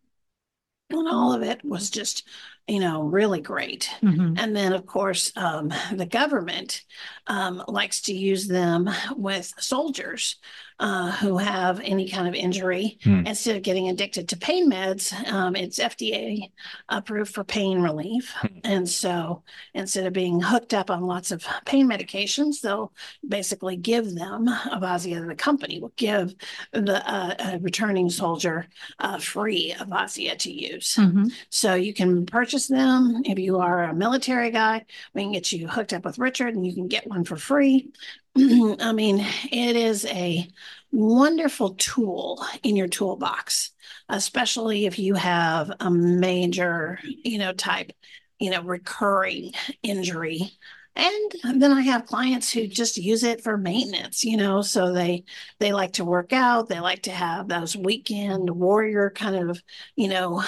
and 0.91 1.07
all 1.07 1.33
of 1.33 1.43
it 1.43 1.63
was 1.63 1.89
just 1.89 2.27
you 2.69 2.79
know 2.79 3.01
really 3.01 3.41
great 3.41 3.89
mm-hmm. 4.01 4.35
and 4.38 4.55
then 4.55 4.73
of 4.73 4.85
course 4.85 5.31
um, 5.35 5.73
the 5.91 6.05
government 6.05 6.83
um, 7.27 7.63
likes 7.67 8.01
to 8.01 8.13
use 8.13 8.47
them 8.47 8.89
with 9.17 9.51
soldiers 9.57 10.38
uh, 10.79 11.12
who 11.12 11.38
have 11.38 11.81
any 11.81 12.09
kind 12.09 12.27
of 12.27 12.33
injury. 12.33 12.98
Hmm. 13.03 13.25
Instead 13.25 13.57
of 13.57 13.63
getting 13.63 13.89
addicted 13.89 14.29
to 14.29 14.38
pain 14.38 14.71
meds, 14.71 15.13
um, 15.29 15.55
it's 15.55 15.79
FDA 15.79 16.51
approved 16.88 17.33
for 17.33 17.43
pain 17.43 17.81
relief. 17.81 18.31
Hmm. 18.31 18.59
And 18.63 18.89
so 18.89 19.43
instead 19.74 20.05
of 20.05 20.13
being 20.13 20.39
hooked 20.39 20.74
up 20.74 20.89
on 20.89 21.05
lots 21.05 21.31
of 21.31 21.45
pain 21.65 21.89
medications, 21.89 22.62
they'll 22.62 22.93
basically 23.27 23.75
give 23.75 24.15
them, 24.15 24.48
Avazzia, 24.48 25.27
the 25.27 25.36
company 25.36 25.79
will 25.79 25.93
give 25.98 26.33
the 26.71 27.05
uh, 27.09 27.57
returning 27.59 28.09
soldier 28.09 28.67
uh, 29.00 29.17
free 29.19 29.75
Avazzia 29.77 30.38
to 30.38 30.51
use. 30.51 30.95
Mm-hmm. 30.95 31.27
So 31.50 31.75
you 31.75 31.93
can 31.93 32.25
purchase 32.25 32.67
them. 32.67 33.21
If 33.25 33.38
you 33.38 33.59
are 33.59 33.83
a 33.83 33.93
military 33.93 34.51
guy, 34.51 34.86
we 35.13 35.24
can 35.24 35.31
get 35.33 35.51
you 35.51 35.67
hooked 35.67 35.93
up 35.93 36.05
with 36.05 36.19
Richard 36.19 36.55
and 36.55 36.65
you 36.65 36.74
can 36.74 36.88
get 36.88 37.07
one 37.07 37.24
for 37.24 37.36
free. 37.36 37.91
I 38.79 38.91
mean, 38.93 39.25
it 39.51 39.75
is 39.75 40.05
a 40.05 40.48
wonderful 40.91 41.75
tool 41.75 42.43
in 42.63 42.75
your 42.75 42.88
toolbox, 42.88 43.72
especially 44.08 44.86
if 44.86 44.98
you 44.98 45.15
have 45.15 45.72
a 45.79 45.91
major, 45.91 47.00
you 47.03 47.38
know, 47.38 47.51
type, 47.53 47.91
you 48.39 48.50
know, 48.50 48.62
recurring 48.63 49.51
injury. 49.84 50.51
And 50.96 51.62
then 51.62 51.72
I 51.72 51.81
have 51.81 52.05
clients 52.05 52.51
who 52.51 52.67
just 52.67 52.98
use 52.98 53.24
it 53.24 53.41
for 53.41 53.58
maintenance, 53.58 54.24
you 54.24 54.36
know, 54.38 54.62
so 54.62 54.91
they 54.91 55.24
they 55.60 55.72
like 55.72 55.93
to 55.93 56.05
work 56.05 56.34
out, 56.34 56.67
they 56.67 56.79
like 56.79 57.03
to 57.03 57.12
have 57.12 57.48
those 57.48 57.75
weekend 57.75 58.50
warrior 58.50 59.10
kind 59.12 59.50
of, 59.50 59.62
you 59.96 60.08
know, 60.10 60.43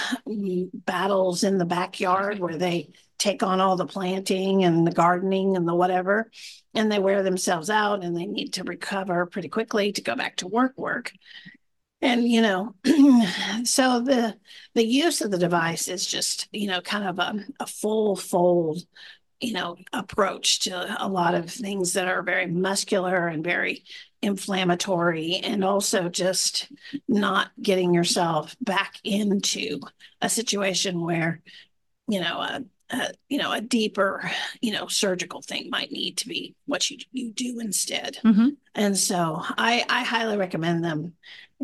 battles 0.73 1.43
in 1.43 1.57
the 1.57 1.65
backyard 1.65 2.39
where 2.39 2.57
they 2.57 2.89
take 3.21 3.43
on 3.43 3.61
all 3.61 3.75
the 3.75 3.85
planting 3.85 4.63
and 4.63 4.85
the 4.85 4.91
gardening 4.91 5.55
and 5.55 5.67
the 5.67 5.75
whatever. 5.75 6.31
And 6.73 6.91
they 6.91 6.99
wear 6.99 7.21
themselves 7.21 7.69
out 7.69 8.03
and 8.03 8.17
they 8.17 8.25
need 8.25 8.53
to 8.53 8.63
recover 8.63 9.25
pretty 9.27 9.47
quickly 9.47 9.91
to 9.91 10.01
go 10.01 10.15
back 10.15 10.37
to 10.37 10.47
work 10.47 10.73
work. 10.77 11.11
And 12.01 12.27
you 12.27 12.41
know 12.41 12.73
so 13.63 14.01
the 14.01 14.35
the 14.73 14.83
use 14.85 15.21
of 15.21 15.29
the 15.29 15.37
device 15.37 15.87
is 15.87 16.05
just 16.05 16.47
you 16.51 16.65
know 16.65 16.81
kind 16.81 17.07
of 17.07 17.19
a, 17.19 17.45
a 17.59 17.67
full 17.67 18.15
fold 18.15 18.81
you 19.39 19.53
know 19.53 19.75
approach 19.93 20.61
to 20.61 21.03
a 21.03 21.07
lot 21.07 21.35
of 21.35 21.51
things 21.51 21.93
that 21.93 22.07
are 22.07 22.23
very 22.23 22.47
muscular 22.47 23.27
and 23.27 23.43
very 23.43 23.83
inflammatory 24.23 25.35
and 25.43 25.63
also 25.63 26.09
just 26.09 26.71
not 27.07 27.51
getting 27.61 27.93
yourself 27.93 28.55
back 28.61 28.95
into 29.03 29.79
a 30.21 30.29
situation 30.29 31.01
where 31.01 31.41
you 32.07 32.19
know 32.19 32.39
a, 32.39 32.63
a, 32.91 33.11
you 33.29 33.37
know 33.37 33.51
a 33.51 33.61
deeper 33.61 34.29
you 34.61 34.71
know 34.71 34.87
surgical 34.87 35.41
thing 35.41 35.69
might 35.69 35.91
need 35.91 36.17
to 36.17 36.27
be 36.27 36.55
what 36.65 36.89
you 36.89 36.97
you 37.11 37.31
do 37.31 37.59
instead 37.59 38.17
mm-hmm. 38.23 38.49
and 38.75 38.97
so 38.97 39.41
i 39.57 39.85
i 39.89 40.03
highly 40.03 40.37
recommend 40.37 40.83
them 40.83 41.13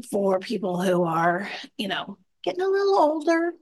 for 0.10 0.40
people 0.40 0.82
who 0.82 1.04
are 1.04 1.50
you 1.78 1.88
know 1.88 2.18
getting 2.44 2.62
a 2.62 2.68
little 2.68 3.00
older 3.00 3.54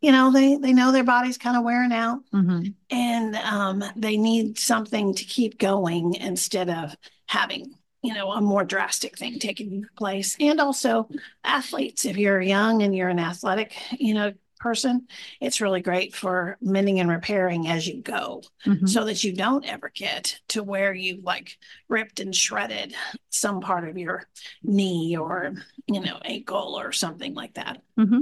you 0.00 0.12
know 0.12 0.30
they 0.30 0.56
they 0.56 0.72
know 0.72 0.92
their 0.92 1.04
body's 1.04 1.38
kind 1.38 1.56
of 1.56 1.64
wearing 1.64 1.92
out 1.92 2.20
mm-hmm. 2.32 2.68
and 2.90 3.36
um, 3.36 3.82
they 3.96 4.16
need 4.16 4.58
something 4.58 5.14
to 5.14 5.24
keep 5.24 5.58
going 5.58 6.14
instead 6.14 6.68
of 6.68 6.94
having 7.26 7.74
you 8.02 8.12
know 8.12 8.32
a 8.32 8.40
more 8.40 8.64
drastic 8.64 9.16
thing 9.16 9.38
taking 9.38 9.84
place 9.96 10.36
and 10.40 10.60
also 10.60 11.08
athletes 11.44 12.04
if 12.04 12.16
you're 12.16 12.40
young 12.40 12.82
and 12.82 12.94
you're 12.94 13.08
an 13.08 13.18
athletic 13.18 13.74
you 13.92 14.12
know 14.12 14.32
person, 14.62 15.08
it's 15.40 15.60
really 15.60 15.82
great 15.82 16.14
for 16.14 16.56
mending 16.60 17.00
and 17.00 17.10
repairing 17.10 17.66
as 17.66 17.86
you 17.86 18.00
go 18.00 18.42
mm-hmm. 18.64 18.86
so 18.86 19.04
that 19.04 19.24
you 19.24 19.34
don't 19.34 19.66
ever 19.66 19.90
get 19.92 20.38
to 20.48 20.62
where 20.62 20.94
you 20.94 21.20
like 21.22 21.58
ripped 21.88 22.20
and 22.20 22.34
shredded 22.34 22.94
some 23.28 23.60
part 23.60 23.88
of 23.88 23.98
your 23.98 24.22
knee 24.62 25.16
or, 25.16 25.54
you 25.86 26.00
know, 26.00 26.18
ankle 26.24 26.78
or 26.78 26.92
something 26.92 27.34
like 27.34 27.54
that. 27.54 27.82
Mm-hmm. 27.98 28.20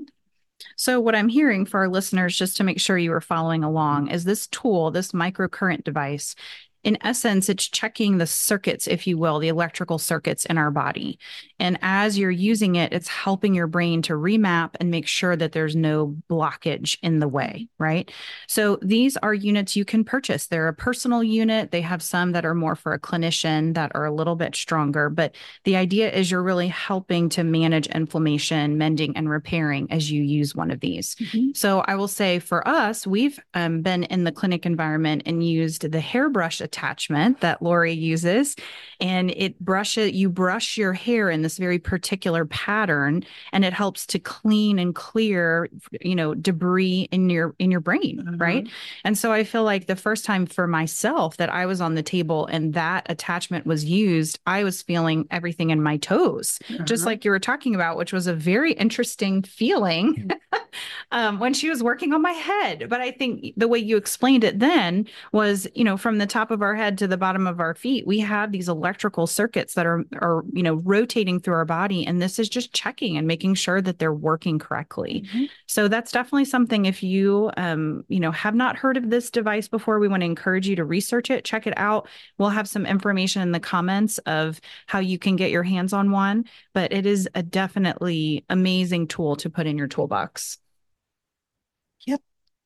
So, 0.77 1.01
what 1.01 1.15
I'm 1.15 1.29
hearing 1.29 1.67
for 1.67 1.81
our 1.81 1.89
listeners, 1.89 2.37
just 2.37 2.57
to 2.59 2.65
make 2.65 2.81
sure 2.81 2.99
you 2.99 3.13
are 3.13 3.21
following 3.21 3.65
along, 3.65 4.09
is 4.09 4.25
this 4.25 4.47
tool, 4.47 4.91
this 4.91 5.13
microcurrent 5.13 5.85
device, 5.85 6.35
in 6.83 6.97
essence, 7.03 7.49
it's 7.49 7.69
checking 7.69 8.19
the 8.19 8.27
circuits, 8.27 8.87
if 8.87 9.07
you 9.07 9.19
will, 9.19 9.39
the 9.39 9.49
electrical 9.49 9.99
circuits 9.99 10.47
in 10.47 10.57
our 10.57 10.71
body. 10.71 11.19
And 11.59 11.79
as 11.83 12.19
you're 12.19 12.31
using 12.31 12.77
it, 12.77 12.93
it's 12.93 13.09
helping 13.09 13.55
your 13.55 13.67
brain 13.67 14.01
to 14.03 14.15
remap 14.15 14.77
and 14.81 14.91
make 14.91 15.07
sure 15.07 15.37
that 15.37 15.53
there's 15.53 15.77
no 15.77 16.17
blockage 16.31 16.97
in 17.03 17.19
the 17.19 17.29
way, 17.29 17.69
right? 17.79 18.11
So 18.47 18.79
these 18.81 19.19
are 19.19 19.35
units 19.35 19.77
you 19.77 19.85
can 19.85 20.05
purchase. 20.05 20.47
They're 20.47 20.69
a 20.69 20.75
personal 20.75 21.23
unit. 21.23 21.71
They 21.71 21.83
have 21.83 22.03
some 22.03 22.33
that 22.33 22.47
are 22.47 22.55
more 22.55 22.75
for 22.75 22.95
a 22.95 22.99
clinician 22.99 23.75
that 23.75 23.93
are 23.95 24.07
a 24.07 24.15
little 24.15 24.37
bit 24.37 24.57
stronger. 24.57 25.11
But 25.11 25.35
the 25.65 25.77
idea 25.77 26.11
is 26.11 26.31
you're 26.31 26.43
really 26.43 26.69
helping 26.69 27.29
to 27.31 27.45
manage 27.45 27.89
inflammation, 27.89 28.79
mending, 28.79 29.17
and 29.17 29.29
repairing 29.29 29.89
as 29.91 30.11
you 30.11 30.23
use 30.23 30.55
one 30.55 30.71
of 30.71 30.81
these. 30.81 31.15
Mm-hmm. 31.17 31.51
So 31.55 31.81
I 31.81 31.95
will 31.97 32.09
say 32.09 32.39
for 32.39 32.67
us, 32.67 33.07
we've 33.07 33.39
um, 33.53 33.83
been 33.83 34.05
in 34.05 34.25
the 34.25 34.33
clinic 34.33 34.65
environment 34.65 35.25
and 35.27 35.47
used 35.47 35.91
the 35.91 36.01
hairbrush 36.01 36.63
attachment 36.71 37.41
that 37.41 37.61
Lori 37.61 37.93
uses. 37.93 38.55
And 39.01 39.31
it 39.31 39.59
brushes, 39.59 40.13
you 40.13 40.31
brush 40.31 40.77
your 40.77 40.93
hair 40.93 41.31
in 41.31 41.43
this 41.43 41.59
very 41.59 41.79
particular 41.79 42.45
pattern 42.45 43.25
and 43.53 43.65
it 43.65 43.73
helps 43.73 44.07
to 44.07 44.19
clean 44.19 44.79
and 44.79 44.95
clear, 44.95 45.69
you 46.01 46.15
know, 46.15 46.35
debris 46.35 47.09
in 47.11 47.29
your, 47.29 47.57
in 47.59 47.73
your 47.73 47.81
brain. 47.81 48.23
Mm-hmm. 48.25 48.37
Right. 48.37 48.69
And 49.05 49.19
so 49.19 49.33
I 49.33 49.43
feel 49.43 49.65
like 49.65 49.87
the 49.87 49.97
first 49.97 50.25
time 50.25 50.47
for 50.47 50.69
myself 50.69 51.39
that 51.39 51.51
I 51.51 51.67
was 51.67 51.81
on 51.81 51.95
the 51.97 52.03
table 52.03 52.47
and 52.47 52.75
that 52.75 53.07
attachment 53.11 53.67
was 53.67 53.85
used, 53.85 54.39
I 54.47 54.63
was 54.63 54.83
feeling 54.83 55.27
everything 55.31 55.71
in 55.71 55.83
my 55.83 55.97
toes, 55.97 56.61
mm-hmm. 56.69 56.85
just 56.85 57.05
like 57.05 57.25
you 57.25 57.33
were 57.33 57.41
talking 57.41 57.75
about, 57.75 57.97
which 57.97 58.13
was 58.13 58.29
a 58.29 58.35
very 58.35 58.75
interesting 58.75 59.43
feeling 59.43 60.15
mm-hmm. 60.15 60.59
um, 61.11 61.41
when 61.41 61.55
she 61.55 61.69
was 61.69 61.83
working 61.83 62.13
on 62.13 62.23
my 62.23 62.33
head. 62.33 62.89
But 62.89 63.01
I 63.01 63.11
think 63.11 63.55
the 63.57 63.69
way 63.69 63.79
you 63.79 63.97
explained 63.97 64.45
it 64.45 64.59
then 64.61 65.07
was, 65.33 65.67
you 65.75 65.85
know, 65.85 65.97
from 65.97 66.19
the 66.19 66.27
top 66.27 66.51
of 66.51 66.60
of 66.61 66.63
our 66.63 66.75
head 66.75 66.99
to 66.99 67.07
the 67.07 67.17
bottom 67.17 67.47
of 67.47 67.59
our 67.59 67.75
feet, 67.75 68.07
we 68.07 68.19
have 68.19 68.53
these 68.53 68.69
electrical 68.69 69.27
circuits 69.27 69.75
that 69.75 69.87
are 69.87 70.05
are 70.21 70.45
you 70.53 70.63
know 70.63 70.75
rotating 70.75 71.41
through 71.41 71.55
our 71.55 71.65
body, 71.65 72.07
and 72.07 72.21
this 72.21 72.39
is 72.39 72.49
just 72.49 72.75
checking 72.75 73.17
and 73.17 73.27
making 73.27 73.55
sure 73.55 73.81
that 73.81 73.99
they're 73.99 74.13
working 74.13 74.59
correctly. 74.59 75.25
Mm-hmm. 75.27 75.45
So 75.67 75.89
that's 75.89 76.13
definitely 76.13 76.45
something. 76.45 76.85
If 76.85 77.03
you 77.03 77.51
um 77.57 78.05
you 78.09 78.21
know 78.21 78.31
have 78.31 78.55
not 78.55 78.77
heard 78.77 78.99
of 78.99 79.09
this 79.09 79.31
device 79.31 79.69
before, 79.69 79.99
we 79.99 80.09
want 80.09 80.21
to 80.21 80.27
encourage 80.27 80.69
you 80.69 80.77
to 80.77 80.85
research 80.85 81.31
it, 81.31 81.45
check 81.45 81.67
it 81.67 81.75
out. 81.79 82.09
We'll 82.37 82.51
have 82.51 82.69
some 82.69 82.85
information 82.85 83.41
in 83.41 83.53
the 83.53 83.61
comments 83.61 84.19
of 84.19 84.61
how 84.87 84.99
you 84.99 85.19
can 85.19 85.37
get 85.37 85.51
your 85.51 85.63
hands 85.63 85.95
on 85.95 86.11
one, 86.11 86.45
but 86.75 86.93
it 86.93 87.07
is 87.07 87.29
a 87.35 87.43
definitely 87.43 88.45
amazing 88.51 89.09
tool 89.09 89.37
to 89.37 89.49
put 89.49 89.67
in 89.67 89.79
your 89.79 89.89
toolbox. 89.89 90.59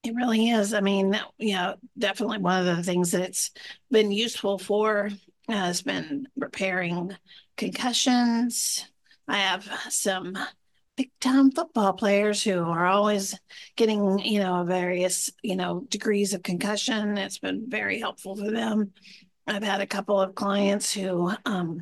It 0.04 0.14
really 0.14 0.50
is. 0.50 0.74
I 0.74 0.80
mean, 0.80 1.10
that, 1.10 1.24
you 1.38 1.54
know, 1.54 1.76
definitely 1.98 2.38
one 2.38 2.66
of 2.66 2.76
the 2.76 2.82
things 2.82 3.12
that 3.12 3.22
it's 3.22 3.50
been 3.90 4.12
useful 4.12 4.58
for 4.58 5.10
has 5.48 5.80
been 5.82 6.28
repairing 6.36 7.16
concussions. 7.56 8.84
I 9.26 9.38
have 9.38 9.64
some 9.88 10.36
big 10.96 11.10
time 11.20 11.50
football 11.50 11.94
players 11.94 12.44
who 12.44 12.62
are 12.62 12.86
always 12.86 13.38
getting, 13.76 14.18
you 14.18 14.40
know, 14.40 14.62
various, 14.64 15.30
you 15.42 15.56
know, 15.56 15.86
degrees 15.88 16.34
of 16.34 16.42
concussion. 16.42 17.16
It's 17.16 17.38
been 17.38 17.64
very 17.70 17.98
helpful 17.98 18.36
for 18.36 18.50
them. 18.50 18.92
I've 19.46 19.62
had 19.62 19.80
a 19.80 19.86
couple 19.86 20.20
of 20.20 20.34
clients 20.34 20.92
who 20.92 21.32
um, 21.46 21.80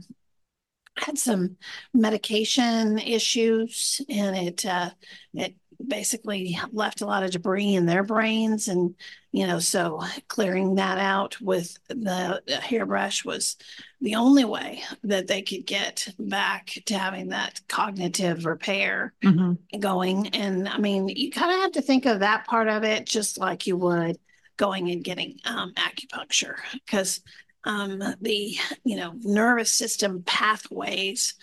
had 0.96 1.18
some 1.18 1.56
medication 1.94 2.98
issues 2.98 4.00
and 4.08 4.36
it 4.36 4.66
uh, 4.66 4.90
it 5.34 5.56
basically 5.86 6.58
left 6.72 7.00
a 7.00 7.06
lot 7.06 7.22
of 7.22 7.30
debris 7.30 7.74
in 7.74 7.86
their 7.86 8.02
brains. 8.02 8.68
And 8.68 8.94
you 9.32 9.46
know 9.46 9.58
so 9.58 10.02
clearing 10.28 10.74
that 10.76 10.98
out 10.98 11.40
with 11.40 11.78
the 11.88 12.42
hairbrush 12.62 13.24
was 13.24 13.56
the 14.00 14.16
only 14.16 14.44
way 14.44 14.82
that 15.04 15.26
they 15.26 15.42
could 15.42 15.66
get 15.66 16.08
back 16.18 16.78
to 16.86 16.98
having 16.98 17.28
that 17.28 17.60
cognitive 17.68 18.44
repair 18.44 19.14
mm-hmm. 19.22 19.78
going. 19.78 20.28
And 20.28 20.68
i 20.68 20.78
mean 20.78 21.08
you 21.08 21.30
kind 21.30 21.52
of 21.52 21.60
have 21.60 21.72
to 21.72 21.82
think 21.82 22.06
of 22.06 22.20
that 22.20 22.46
part 22.46 22.68
of 22.68 22.84
it 22.84 23.06
just 23.06 23.38
like 23.38 23.66
you 23.66 23.76
would 23.76 24.18
going 24.56 24.90
and 24.90 25.02
getting 25.02 25.38
um, 25.44 25.72
acupuncture. 25.74 26.56
Because 26.72 27.20
um, 27.64 28.02
the 28.20 28.56
you 28.84 28.96
know 28.96 29.14
nervous 29.22 29.70
system 29.70 30.22
pathways 30.24 31.34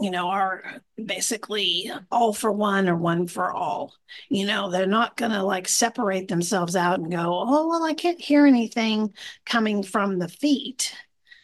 you 0.00 0.10
know, 0.10 0.28
are 0.28 0.82
basically 1.02 1.90
all 2.10 2.32
for 2.32 2.52
one 2.52 2.88
or 2.88 2.96
one 2.96 3.26
for 3.26 3.50
all. 3.50 3.94
You 4.28 4.46
know, 4.46 4.70
they're 4.70 4.86
not 4.86 5.16
going 5.16 5.32
to 5.32 5.42
like 5.42 5.68
separate 5.68 6.28
themselves 6.28 6.76
out 6.76 6.98
and 6.98 7.10
go, 7.10 7.18
oh, 7.18 7.68
well, 7.68 7.84
I 7.84 7.94
can't 7.94 8.20
hear 8.20 8.46
anything 8.46 9.14
coming 9.44 9.82
from 9.82 10.18
the 10.18 10.28
feet. 10.28 10.94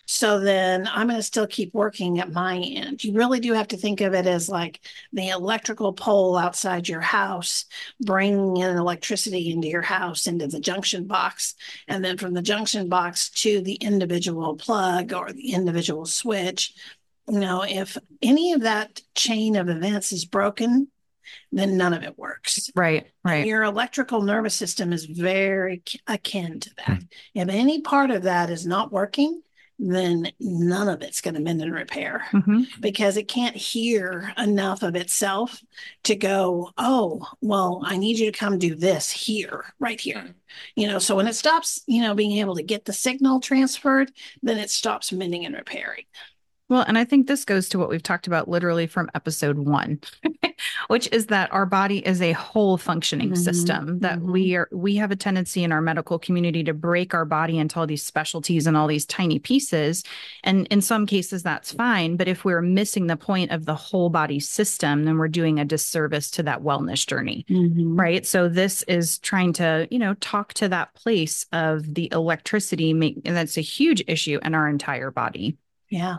So 0.05 0.41
then 0.41 0.87
I'm 0.93 1.07
going 1.07 1.19
to 1.19 1.23
still 1.23 1.47
keep 1.47 1.73
working 1.73 2.19
at 2.19 2.33
my 2.33 2.59
end. 2.59 3.03
You 3.03 3.15
really 3.15 3.41
do 3.41 3.55
have 3.55 3.69
to 3.69 3.79
think 3.79 4.03
of 4.03 4.13
it 4.13 4.27
as 4.27 4.49
like 4.49 4.81
the 5.13 5.29
electrical 5.29 5.95
pole 5.95 6.37
outside 6.37 6.87
your 6.87 7.01
house, 7.01 7.65
bringing 8.01 8.59
in 8.59 8.77
electricity 8.77 9.51
into 9.51 9.69
your 9.69 9.81
house, 9.81 10.27
into 10.27 10.49
the 10.49 10.61
junction 10.61 11.07
box. 11.07 11.55
And 11.89 12.05
then 12.05 12.19
from 12.19 12.35
the 12.35 12.43
junction 12.43 12.91
box 12.91 13.31
to 13.31 13.63
the 13.63 13.75
individual 13.77 14.57
plug 14.57 15.15
or 15.15 15.33
the 15.33 15.53
individual 15.53 16.05
switch. 16.05 16.75
You 17.29 17.39
know, 17.39 17.63
if 17.63 17.97
any 18.21 18.53
of 18.53 18.63
that 18.63 19.01
chain 19.15 19.57
of 19.57 19.69
events 19.69 20.13
is 20.13 20.25
broken, 20.25 20.89
then 21.51 21.77
none 21.77 21.95
of 21.95 22.03
it 22.03 22.19
works. 22.19 22.71
Right, 22.75 23.07
right. 23.25 23.47
Your 23.47 23.63
electrical 23.63 24.23
nervous 24.23 24.55
system 24.55 24.93
is 24.93 25.05
very 25.05 25.83
akin 26.07 26.61
to 26.61 26.71
that. 26.79 27.01
Mm. 27.01 27.09
If 27.35 27.49
any 27.49 27.81
part 27.81 28.11
of 28.11 28.23
that 28.25 28.51
is 28.51 28.67
not 28.67 28.93
working, 28.93 29.43
then 29.79 30.31
none 30.39 30.89
of 30.89 31.03
it's 31.03 31.21
going 31.21 31.35
to 31.35 31.41
mend 31.41 31.61
and 31.61 31.75
repair 31.75 32.25
mm-hmm. 32.33 32.63
because 32.81 33.17
it 33.17 33.27
can't 33.27 33.57
hear 33.57 34.33
enough 34.39 34.83
of 34.83 34.95
itself 34.95 35.61
to 36.05 36.15
go, 36.15 36.71
oh, 36.79 37.27
well, 37.41 37.83
I 37.85 37.97
need 37.97 38.19
you 38.19 38.31
to 38.31 38.39
come 38.39 38.59
do 38.59 38.77
this 38.77 39.11
here, 39.11 39.65
right 39.81 40.01
here. 40.01 40.35
You 40.77 40.87
know, 40.87 40.99
so 41.01 41.17
when 41.17 41.27
it 41.27 41.35
stops, 41.35 41.83
you 41.87 42.03
know, 42.03 42.15
being 42.15 42.39
able 42.39 42.55
to 42.57 42.63
get 42.63 42.85
the 42.85 42.93
signal 42.93 43.41
transferred, 43.41 44.13
then 44.43 44.59
it 44.59 44.71
stops 44.71 45.11
mending 45.11 45.47
and 45.47 45.55
repairing. 45.55 46.05
Well, 46.69 46.85
and 46.89 46.97
I 46.97 47.05
think 47.05 47.27
this 47.27 47.45
goes 47.45 47.69
to 47.71 47.79
what 47.79 47.91
we've 47.91 48.03
talked 48.03 48.27
about 48.27 48.49
literally 48.49 48.87
from 48.87 49.11
episode 49.15 49.59
one, 49.59 50.01
which 50.89 51.07
is 51.13 51.27
that 51.27 51.53
our 51.53 51.67
body 51.67 51.99
is 51.99 52.23
a 52.23 52.33
whole 52.33 52.79
functioning 52.79 53.33
mm-hmm. 53.33 53.43
system. 53.43 53.99
That 53.99 54.21
mm-hmm. 54.21 54.33
we 54.33 54.57
are 54.57 54.69
we 54.73 54.97
have 54.97 55.11
a 55.11 55.17
tendency 55.17 55.65
in 55.65 55.73
our 55.73 55.83
medical 55.83 56.19
community 56.19 56.65
to 56.65 56.73
break 56.73 57.13
our 57.13 57.27
body 57.27 57.59
into 57.59 57.79
all 57.79 57.87
these 57.87 58.03
specialties 58.03 58.67
and 58.67 58.77
all 58.77 58.87
these 58.87 59.05
tiny 59.05 59.39
pieces. 59.39 60.03
And 60.45 60.67
in 60.69 60.81
some 60.81 61.05
cases 61.05 61.43
that's 61.43 61.73
fine. 61.73 62.17
But 62.17 62.29
if 62.29 62.45
we're 62.45 62.63
missing 62.63 63.07
the 63.07 63.19
point 63.19 63.51
of 63.51 63.67
the 63.67 63.75
whole 63.75 64.09
body 64.09 64.41
system, 64.41 65.05
then 65.05 65.19
we're 65.19 65.29
doing 65.29 65.59
a 65.59 65.67
disservice 65.67 66.31
to 66.33 66.43
that 66.45 66.63
wellness 66.63 67.07
journey. 67.07 67.45
Mm-hmm. 67.51 68.01
Right. 68.01 68.25
So 68.25 68.49
this 68.49 68.83
is 68.85 69.19
trying 69.19 69.53
to, 69.55 69.89
you 69.91 69.99
know, 69.99 70.15
talk 70.15 70.55
to 70.55 70.69
that 70.69 70.95
place 70.95 71.45
of 71.53 71.95
the 71.95 72.09
electricity, 72.13 72.95
make 72.95 73.21
and 73.27 73.37
that's 73.37 73.59
a 73.59 73.63
huge 73.63 74.03
issue 74.07 74.39
in 74.43 74.55
our 74.55 74.69
entire 74.69 75.11
body. 75.11 75.59
Yeah 75.91 76.19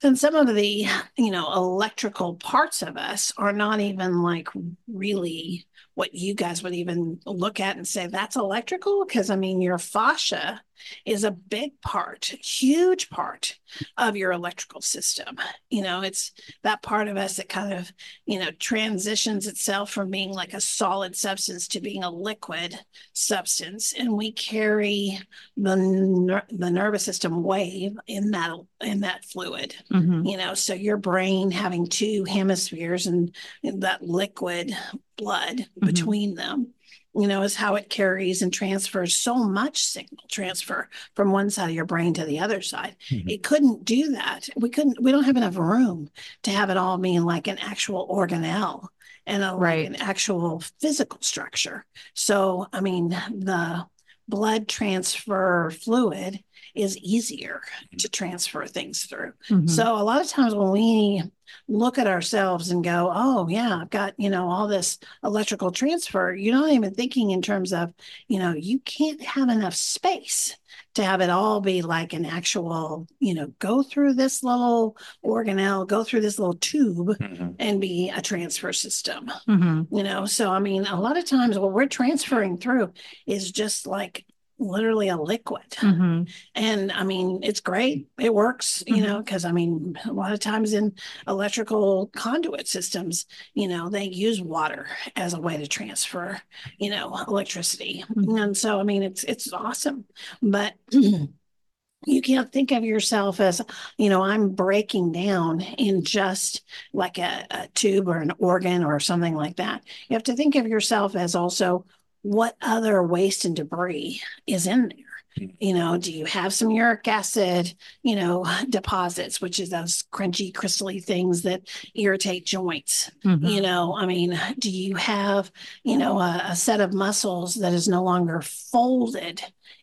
then 0.00 0.16
some 0.16 0.34
of 0.34 0.54
the 0.54 0.86
you 1.16 1.30
know 1.30 1.52
electrical 1.52 2.34
parts 2.36 2.82
of 2.82 2.96
us 2.96 3.32
are 3.36 3.52
not 3.52 3.80
even 3.80 4.22
like 4.22 4.48
really 4.86 5.66
what 5.94 6.14
you 6.14 6.34
guys 6.34 6.62
would 6.62 6.74
even 6.74 7.18
look 7.24 7.58
at 7.60 7.76
and 7.76 7.88
say 7.88 8.06
that's 8.06 8.36
electrical? 8.36 9.04
Because 9.06 9.30
i 9.30 9.36
mean 9.36 9.60
your 9.60 9.78
fascia 9.78 10.62
is 11.04 11.24
a 11.24 11.30
big 11.30 11.80
part 11.80 12.34
huge 12.42 13.10
part 13.10 13.58
of 13.96 14.16
your 14.16 14.32
electrical 14.32 14.80
system 14.80 15.36
you 15.70 15.82
know 15.82 16.02
it's 16.02 16.32
that 16.62 16.82
part 16.82 17.08
of 17.08 17.16
us 17.16 17.36
that 17.36 17.48
kind 17.48 17.72
of 17.72 17.92
you 18.24 18.38
know 18.38 18.50
transitions 18.58 19.46
itself 19.46 19.90
from 19.90 20.10
being 20.10 20.32
like 20.32 20.54
a 20.54 20.60
solid 20.60 21.16
substance 21.16 21.68
to 21.68 21.80
being 21.80 22.02
a 22.02 22.10
liquid 22.10 22.78
substance 23.12 23.92
and 23.98 24.12
we 24.12 24.32
carry 24.32 25.18
the 25.56 25.76
ner- 25.76 26.46
the 26.50 26.70
nervous 26.70 27.04
system 27.04 27.42
wave 27.42 27.96
in 28.06 28.30
that 28.30 28.50
in 28.80 29.00
that 29.00 29.24
fluid 29.24 29.74
mm-hmm. 29.92 30.24
you 30.24 30.36
know 30.36 30.54
so 30.54 30.74
your 30.74 30.96
brain 30.96 31.50
having 31.50 31.86
two 31.86 32.24
hemispheres 32.24 33.06
and, 33.06 33.34
and 33.62 33.82
that 33.82 34.02
liquid 34.02 34.72
blood 35.16 35.58
mm-hmm. 35.58 35.86
between 35.86 36.34
them 36.34 36.72
you 37.18 37.26
know, 37.26 37.42
is 37.42 37.56
how 37.56 37.74
it 37.76 37.88
carries 37.88 38.42
and 38.42 38.52
transfers 38.52 39.16
so 39.16 39.36
much 39.36 39.82
signal 39.82 40.24
transfer 40.28 40.88
from 41.14 41.32
one 41.32 41.50
side 41.50 41.70
of 41.70 41.74
your 41.74 41.84
brain 41.84 42.14
to 42.14 42.24
the 42.24 42.40
other 42.40 42.60
side. 42.60 42.96
Mm-hmm. 43.08 43.28
It 43.28 43.42
couldn't 43.42 43.84
do 43.84 44.12
that. 44.12 44.48
We 44.56 44.68
couldn't, 44.68 45.00
we 45.00 45.12
don't 45.12 45.24
have 45.24 45.36
enough 45.36 45.56
room 45.56 46.10
to 46.42 46.50
have 46.50 46.70
it 46.70 46.76
all 46.76 46.98
being 46.98 47.24
like 47.24 47.46
an 47.46 47.58
actual 47.58 48.06
organelle 48.08 48.88
and 49.26 49.42
a, 49.42 49.54
right. 49.56 49.90
like 49.90 50.00
an 50.00 50.06
actual 50.06 50.62
physical 50.80 51.18
structure. 51.22 51.84
So, 52.14 52.66
I 52.72 52.80
mean, 52.80 53.08
the 53.08 53.86
blood 54.28 54.68
transfer 54.68 55.70
fluid 55.70 56.42
is 56.74 56.96
easier 56.98 57.60
to 57.98 58.08
transfer 58.08 58.66
things 58.66 59.04
through. 59.04 59.32
Mm-hmm. 59.48 59.66
So 59.68 59.96
a 59.96 60.02
lot 60.02 60.20
of 60.20 60.28
times 60.28 60.54
when 60.54 60.70
we 60.70 61.22
look 61.68 61.98
at 61.98 62.06
ourselves 62.06 62.70
and 62.70 62.82
go, 62.82 63.10
oh 63.12 63.48
yeah, 63.48 63.78
I've 63.80 63.90
got, 63.90 64.14
you 64.18 64.30
know, 64.30 64.48
all 64.48 64.68
this 64.68 64.98
electrical 65.22 65.70
transfer, 65.70 66.34
you're 66.34 66.54
not 66.54 66.72
even 66.72 66.94
thinking 66.94 67.30
in 67.30 67.42
terms 67.42 67.72
of, 67.72 67.92
you 68.28 68.38
know, 68.38 68.52
you 68.52 68.78
can't 68.80 69.22
have 69.22 69.48
enough 69.48 69.74
space 69.74 70.56
to 70.94 71.04
have 71.04 71.20
it 71.20 71.30
all 71.30 71.60
be 71.60 71.82
like 71.82 72.12
an 72.12 72.24
actual, 72.24 73.06
you 73.20 73.34
know, 73.34 73.52
go 73.58 73.82
through 73.82 74.14
this 74.14 74.42
little 74.42 74.96
organelle, 75.24 75.86
go 75.86 76.02
through 76.02 76.20
this 76.20 76.38
little 76.38 76.54
tube 76.54 77.08
mm-hmm. 77.08 77.50
and 77.58 77.80
be 77.80 78.10
a 78.14 78.22
transfer 78.22 78.72
system. 78.72 79.30
Mm-hmm. 79.48 79.94
You 79.94 80.02
know, 80.02 80.26
so 80.26 80.50
I 80.50 80.58
mean, 80.58 80.86
a 80.86 81.00
lot 81.00 81.18
of 81.18 81.24
times 81.24 81.58
what 81.58 81.72
we're 81.72 81.86
transferring 81.86 82.58
through 82.58 82.92
is 83.26 83.52
just 83.52 83.86
like 83.86 84.24
literally 84.58 85.08
a 85.08 85.16
liquid. 85.16 85.70
Mm-hmm. 85.72 86.24
And 86.54 86.92
I 86.92 87.04
mean, 87.04 87.40
it's 87.42 87.60
great. 87.60 88.08
It 88.18 88.32
works, 88.32 88.82
you 88.86 88.96
mm-hmm. 88.96 89.04
know, 89.04 89.18
because 89.22 89.44
I 89.44 89.52
mean, 89.52 89.98
a 90.04 90.12
lot 90.12 90.32
of 90.32 90.40
times 90.40 90.72
in 90.72 90.94
electrical 91.26 92.08
conduit 92.14 92.68
systems, 92.68 93.26
you 93.54 93.68
know, 93.68 93.88
they 93.88 94.04
use 94.04 94.40
water 94.40 94.86
as 95.14 95.34
a 95.34 95.40
way 95.40 95.56
to 95.56 95.66
transfer, 95.66 96.40
you 96.78 96.90
know, 96.90 97.18
electricity. 97.28 98.04
Mm-hmm. 98.10 98.36
And 98.36 98.56
so, 98.56 98.80
I 98.80 98.82
mean, 98.82 99.02
it's 99.02 99.24
it's 99.24 99.52
awesome. 99.52 100.04
But 100.42 100.74
you 100.90 102.22
can't 102.22 102.52
think 102.52 102.72
of 102.72 102.84
yourself 102.84 103.40
as, 103.40 103.60
you 103.98 104.08
know, 104.08 104.22
I'm 104.22 104.50
breaking 104.50 105.12
down 105.12 105.60
in 105.60 106.04
just 106.04 106.62
like 106.92 107.18
a, 107.18 107.46
a 107.50 107.68
tube 107.74 108.08
or 108.08 108.18
an 108.18 108.32
organ 108.38 108.84
or 108.84 109.00
something 109.00 109.34
like 109.34 109.56
that. 109.56 109.82
You 110.08 110.14
have 110.14 110.22
to 110.24 110.36
think 110.36 110.54
of 110.54 110.66
yourself 110.66 111.16
as 111.16 111.34
also 111.34 111.84
what 112.26 112.56
other 112.60 113.04
waste 113.04 113.44
and 113.44 113.54
debris 113.54 114.20
is 114.48 114.66
in 114.66 114.88
there 114.88 115.46
hmm. 115.46 115.54
you 115.60 115.72
know 115.72 115.96
do 115.96 116.12
you 116.12 116.24
have 116.24 116.52
some 116.52 116.72
uric 116.72 117.06
acid 117.06 117.72
you 118.02 118.16
know 118.16 118.44
deposits 118.68 119.40
which 119.40 119.60
is 119.60 119.70
those 119.70 120.02
crunchy 120.12 120.52
crystally 120.52 121.02
things 121.02 121.42
that 121.42 121.62
irritate 121.94 122.44
joints 122.44 123.12
mm-hmm. 123.24 123.46
you 123.46 123.60
know 123.60 123.96
i 123.96 124.06
mean 124.06 124.38
do 124.58 124.68
you 124.68 124.96
have 124.96 125.52
you 125.84 125.96
know 125.96 126.18
a, 126.18 126.42
a, 126.48 126.56
set 126.56 126.80
of 126.80 126.92
muscles 126.92 127.54
that 127.54 127.72
is 127.72 127.86
no 127.86 128.02
longer 128.02 128.42
folded 128.42 129.40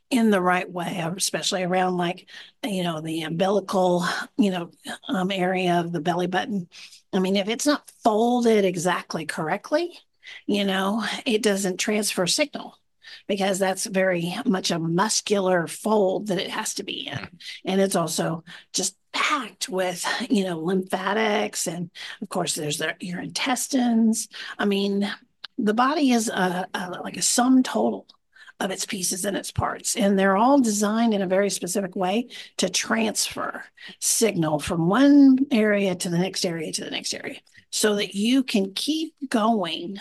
in 0.09 0.29
the 0.29 0.41
right 0.41 0.69
way 0.69 1.01
especially 1.15 1.63
around 1.63 1.95
like 1.95 2.29
you 2.61 2.83
know 2.83 2.99
the 2.99 3.21
umbilical 3.21 4.05
you 4.37 4.51
know 4.51 4.69
um, 5.07 5.31
area 5.31 5.79
of 5.79 5.93
the 5.93 6.01
belly 6.01 6.27
button 6.27 6.67
i 7.13 7.19
mean 7.19 7.37
if 7.37 7.47
it's 7.47 7.65
not 7.65 7.89
folded 8.03 8.65
exactly 8.65 9.25
correctly 9.25 9.97
you 10.45 10.65
know, 10.65 11.03
it 11.25 11.41
doesn't 11.43 11.77
transfer 11.77 12.27
signal 12.27 12.77
because 13.27 13.59
that's 13.59 13.85
very 13.85 14.35
much 14.45 14.71
a 14.71 14.79
muscular 14.79 15.67
fold 15.67 16.27
that 16.27 16.39
it 16.39 16.49
has 16.49 16.73
to 16.75 16.83
be 16.83 17.07
in. 17.07 17.17
Mm-hmm. 17.17 17.35
And 17.65 17.81
it's 17.81 17.95
also 17.95 18.43
just 18.73 18.97
packed 19.13 19.69
with, 19.69 20.05
you 20.29 20.43
know, 20.43 20.59
lymphatics. 20.59 21.67
And 21.67 21.89
of 22.21 22.29
course, 22.29 22.55
there's 22.55 22.77
the, 22.77 22.95
your 22.99 23.21
intestines. 23.21 24.27
I 24.57 24.65
mean, 24.65 25.11
the 25.57 25.73
body 25.73 26.11
is 26.11 26.29
a, 26.29 26.67
a, 26.73 26.89
like 27.01 27.17
a 27.17 27.21
sum 27.21 27.63
total 27.63 28.07
of 28.59 28.71
its 28.71 28.85
pieces 28.85 29.25
and 29.25 29.35
its 29.35 29.51
parts. 29.51 29.95
And 29.95 30.17
they're 30.17 30.37
all 30.37 30.59
designed 30.59 31.13
in 31.13 31.21
a 31.21 31.27
very 31.27 31.49
specific 31.49 31.95
way 31.95 32.29
to 32.57 32.69
transfer 32.69 33.63
signal 33.99 34.59
from 34.59 34.87
one 34.87 35.39
area 35.51 35.95
to 35.95 36.09
the 36.09 36.17
next 36.17 36.45
area 36.45 36.71
to 36.71 36.83
the 36.83 36.91
next 36.91 37.13
area 37.13 37.39
so 37.71 37.95
that 37.95 38.15
you 38.15 38.43
can 38.43 38.73
keep 38.73 39.15
going 39.29 39.99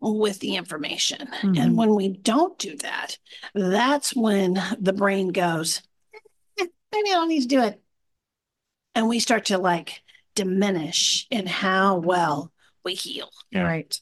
with 0.00 0.40
the 0.40 0.56
information. 0.56 1.28
Mm-hmm. 1.28 1.56
And 1.56 1.76
when 1.76 1.94
we 1.94 2.08
don't 2.08 2.58
do 2.58 2.76
that, 2.78 3.18
that's 3.54 4.14
when 4.14 4.62
the 4.78 4.92
brain 4.92 5.28
goes, 5.28 5.82
eh, 6.60 6.66
maybe 6.92 7.10
I 7.10 7.14
don't 7.14 7.28
need 7.28 7.42
to 7.42 7.48
do 7.48 7.62
it. 7.62 7.80
And 8.94 9.08
we 9.08 9.20
start 9.20 9.46
to 9.46 9.58
like 9.58 10.02
diminish 10.34 11.26
in 11.30 11.46
how 11.46 11.96
well 11.96 12.52
we 12.84 12.94
heal. 12.94 13.30
Yeah. 13.50 13.62
Right. 13.62 14.00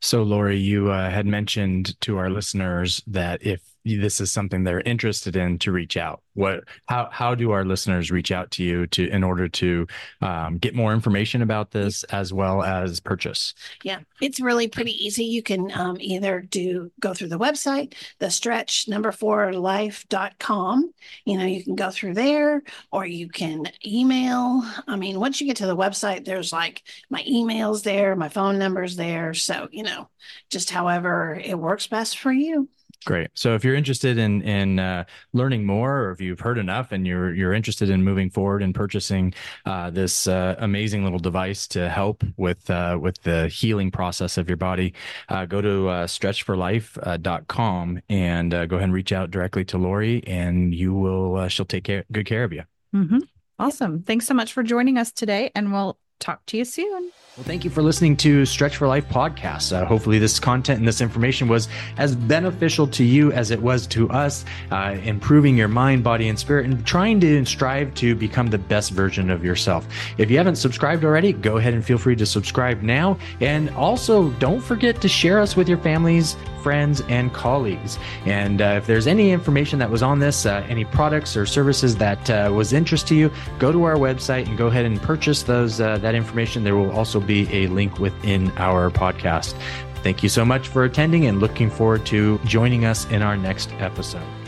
So, 0.00 0.22
Lori, 0.22 0.58
you 0.58 0.90
uh, 0.90 1.10
had 1.10 1.26
mentioned 1.26 1.98
to 2.02 2.18
our 2.18 2.30
listeners 2.30 3.02
that 3.06 3.44
if 3.46 3.62
this 3.84 4.20
is 4.20 4.30
something 4.30 4.64
they're 4.64 4.80
interested 4.80 5.36
in 5.36 5.58
to 5.58 5.70
reach 5.70 5.96
out. 5.96 6.22
What 6.32 6.64
how 6.86 7.08
how 7.12 7.34
do 7.34 7.52
our 7.52 7.64
listeners 7.64 8.10
reach 8.10 8.32
out 8.32 8.50
to 8.52 8.64
you 8.64 8.86
to 8.88 9.08
in 9.08 9.22
order 9.22 9.48
to 9.48 9.86
um, 10.22 10.58
get 10.58 10.74
more 10.74 10.92
information 10.92 11.42
about 11.42 11.70
this 11.70 12.02
as 12.04 12.32
well 12.32 12.62
as 12.62 13.00
purchase? 13.00 13.54
Yeah 13.82 14.00
it's 14.20 14.40
really 14.40 14.68
pretty 14.68 14.92
easy. 15.04 15.24
You 15.24 15.42
can 15.42 15.70
um, 15.72 15.96
either 16.00 16.40
do 16.40 16.90
go 16.98 17.12
through 17.12 17.28
the 17.28 17.38
website 17.38 17.94
the 18.20 18.30
stretch 18.30 18.88
number 18.88 19.12
four 19.12 19.52
life.com 19.52 20.92
you 21.26 21.36
know 21.36 21.44
you 21.44 21.62
can 21.62 21.74
go 21.74 21.90
through 21.90 22.14
there 22.14 22.62
or 22.90 23.04
you 23.06 23.28
can 23.28 23.66
email. 23.84 24.62
I 24.88 24.96
mean 24.96 25.20
once 25.20 25.40
you 25.40 25.46
get 25.46 25.58
to 25.58 25.66
the 25.66 25.76
website 25.76 26.24
there's 26.24 26.52
like 26.52 26.82
my 27.10 27.22
emails 27.24 27.82
there 27.82 28.16
my 28.16 28.30
phone 28.30 28.58
numbers 28.58 28.96
there. 28.96 29.34
So 29.34 29.68
you 29.70 29.82
know 29.82 30.08
just 30.50 30.70
however 30.70 31.38
it 31.42 31.58
works 31.58 31.86
best 31.86 32.18
for 32.18 32.32
you 32.32 32.68
Great. 33.04 33.28
So 33.34 33.54
if 33.54 33.64
you're 33.64 33.74
interested 33.74 34.16
in 34.18 34.42
in 34.42 34.78
uh, 34.78 35.04
learning 35.32 35.66
more, 35.66 36.04
or 36.04 36.10
if 36.10 36.20
you've 36.20 36.40
heard 36.40 36.58
enough 36.58 36.92
and 36.92 37.06
you're 37.06 37.34
you're 37.34 37.52
interested 37.52 37.90
in 37.90 38.02
moving 38.02 38.30
forward 38.30 38.62
and 38.62 38.74
purchasing 38.74 39.34
uh, 39.66 39.90
this 39.90 40.26
uh, 40.26 40.54
amazing 40.58 41.04
little 41.04 41.18
device 41.18 41.66
to 41.68 41.88
help 41.90 42.24
with 42.36 42.70
uh, 42.70 42.98
with 43.00 43.20
the 43.22 43.48
healing 43.48 43.90
process 43.90 44.38
of 44.38 44.48
your 44.48 44.56
body, 44.56 44.94
uh, 45.28 45.44
go 45.44 45.60
to 45.60 45.88
uh, 45.88 46.06
stretchforlife.com 46.06 48.00
and 48.08 48.50
go 48.50 48.58
ahead 48.58 48.84
and 48.84 48.94
reach 48.94 49.12
out 49.12 49.30
directly 49.30 49.64
to 49.66 49.78
Lori, 49.78 50.22
and 50.26 50.74
you 50.74 50.94
will 50.94 51.46
she'll 51.48 51.66
take 51.66 51.84
care, 51.84 52.04
good 52.10 52.26
care 52.26 52.44
of 52.44 52.52
you. 52.52 52.62
Mm-hmm. 52.94 53.18
Awesome. 53.58 54.02
Thanks 54.02 54.26
so 54.26 54.34
much 54.34 54.52
for 54.52 54.62
joining 54.62 54.98
us 54.98 55.12
today, 55.12 55.50
and 55.54 55.72
we'll 55.72 55.98
talk 56.24 56.44
to 56.46 56.56
you 56.56 56.64
soon. 56.64 57.12
Well, 57.36 57.44
thank 57.44 57.64
you 57.64 57.70
for 57.70 57.82
listening 57.82 58.16
to 58.18 58.46
Stretch 58.46 58.76
for 58.76 58.86
Life 58.86 59.08
podcast. 59.08 59.72
Uh, 59.72 59.84
hopefully, 59.84 60.20
this 60.20 60.38
content 60.38 60.78
and 60.78 60.86
this 60.86 61.00
information 61.00 61.48
was 61.48 61.68
as 61.96 62.14
beneficial 62.14 62.86
to 62.86 63.02
you 63.02 63.32
as 63.32 63.50
it 63.50 63.60
was 63.60 63.88
to 63.88 64.08
us, 64.10 64.44
uh, 64.70 64.96
improving 65.02 65.56
your 65.56 65.66
mind, 65.66 66.04
body, 66.04 66.28
and 66.28 66.38
spirit, 66.38 66.64
and 66.66 66.86
trying 66.86 67.18
to 67.20 67.44
strive 67.44 67.92
to 67.94 68.14
become 68.14 68.46
the 68.46 68.58
best 68.58 68.92
version 68.92 69.30
of 69.30 69.44
yourself. 69.44 69.88
If 70.16 70.30
you 70.30 70.36
haven't 70.36 70.56
subscribed 70.56 71.04
already, 71.04 71.32
go 71.32 71.56
ahead 71.56 71.74
and 71.74 71.84
feel 71.84 71.98
free 71.98 72.14
to 72.14 72.24
subscribe 72.24 72.82
now. 72.82 73.18
And 73.40 73.68
also, 73.70 74.30
don't 74.34 74.60
forget 74.60 75.00
to 75.00 75.08
share 75.08 75.40
us 75.40 75.56
with 75.56 75.68
your 75.68 75.78
families, 75.78 76.36
friends, 76.62 77.02
and 77.08 77.32
colleagues. 77.32 77.98
And 78.26 78.62
uh, 78.62 78.76
if 78.78 78.86
there's 78.86 79.08
any 79.08 79.32
information 79.32 79.80
that 79.80 79.90
was 79.90 80.04
on 80.04 80.20
this, 80.20 80.46
uh, 80.46 80.64
any 80.68 80.84
products 80.84 81.36
or 81.36 81.46
services 81.46 81.96
that 81.96 82.30
uh, 82.30 82.50
was 82.54 82.72
interest 82.72 83.08
to 83.08 83.16
you, 83.16 83.32
go 83.58 83.72
to 83.72 83.82
our 83.82 83.96
website 83.96 84.46
and 84.46 84.56
go 84.56 84.68
ahead 84.68 84.84
and 84.84 85.02
purchase 85.02 85.42
those 85.42 85.80
uh, 85.80 85.98
that 86.14 86.18
information. 86.18 86.64
There 86.64 86.76
will 86.76 86.92
also 86.92 87.20
be 87.20 87.52
a 87.52 87.66
link 87.68 87.98
within 87.98 88.50
our 88.56 88.90
podcast. 88.90 89.54
Thank 90.02 90.22
you 90.22 90.28
so 90.28 90.44
much 90.44 90.68
for 90.68 90.84
attending 90.84 91.26
and 91.26 91.40
looking 91.40 91.70
forward 91.70 92.06
to 92.06 92.38
joining 92.44 92.84
us 92.84 93.06
in 93.10 93.22
our 93.22 93.36
next 93.36 93.72
episode. 93.74 94.43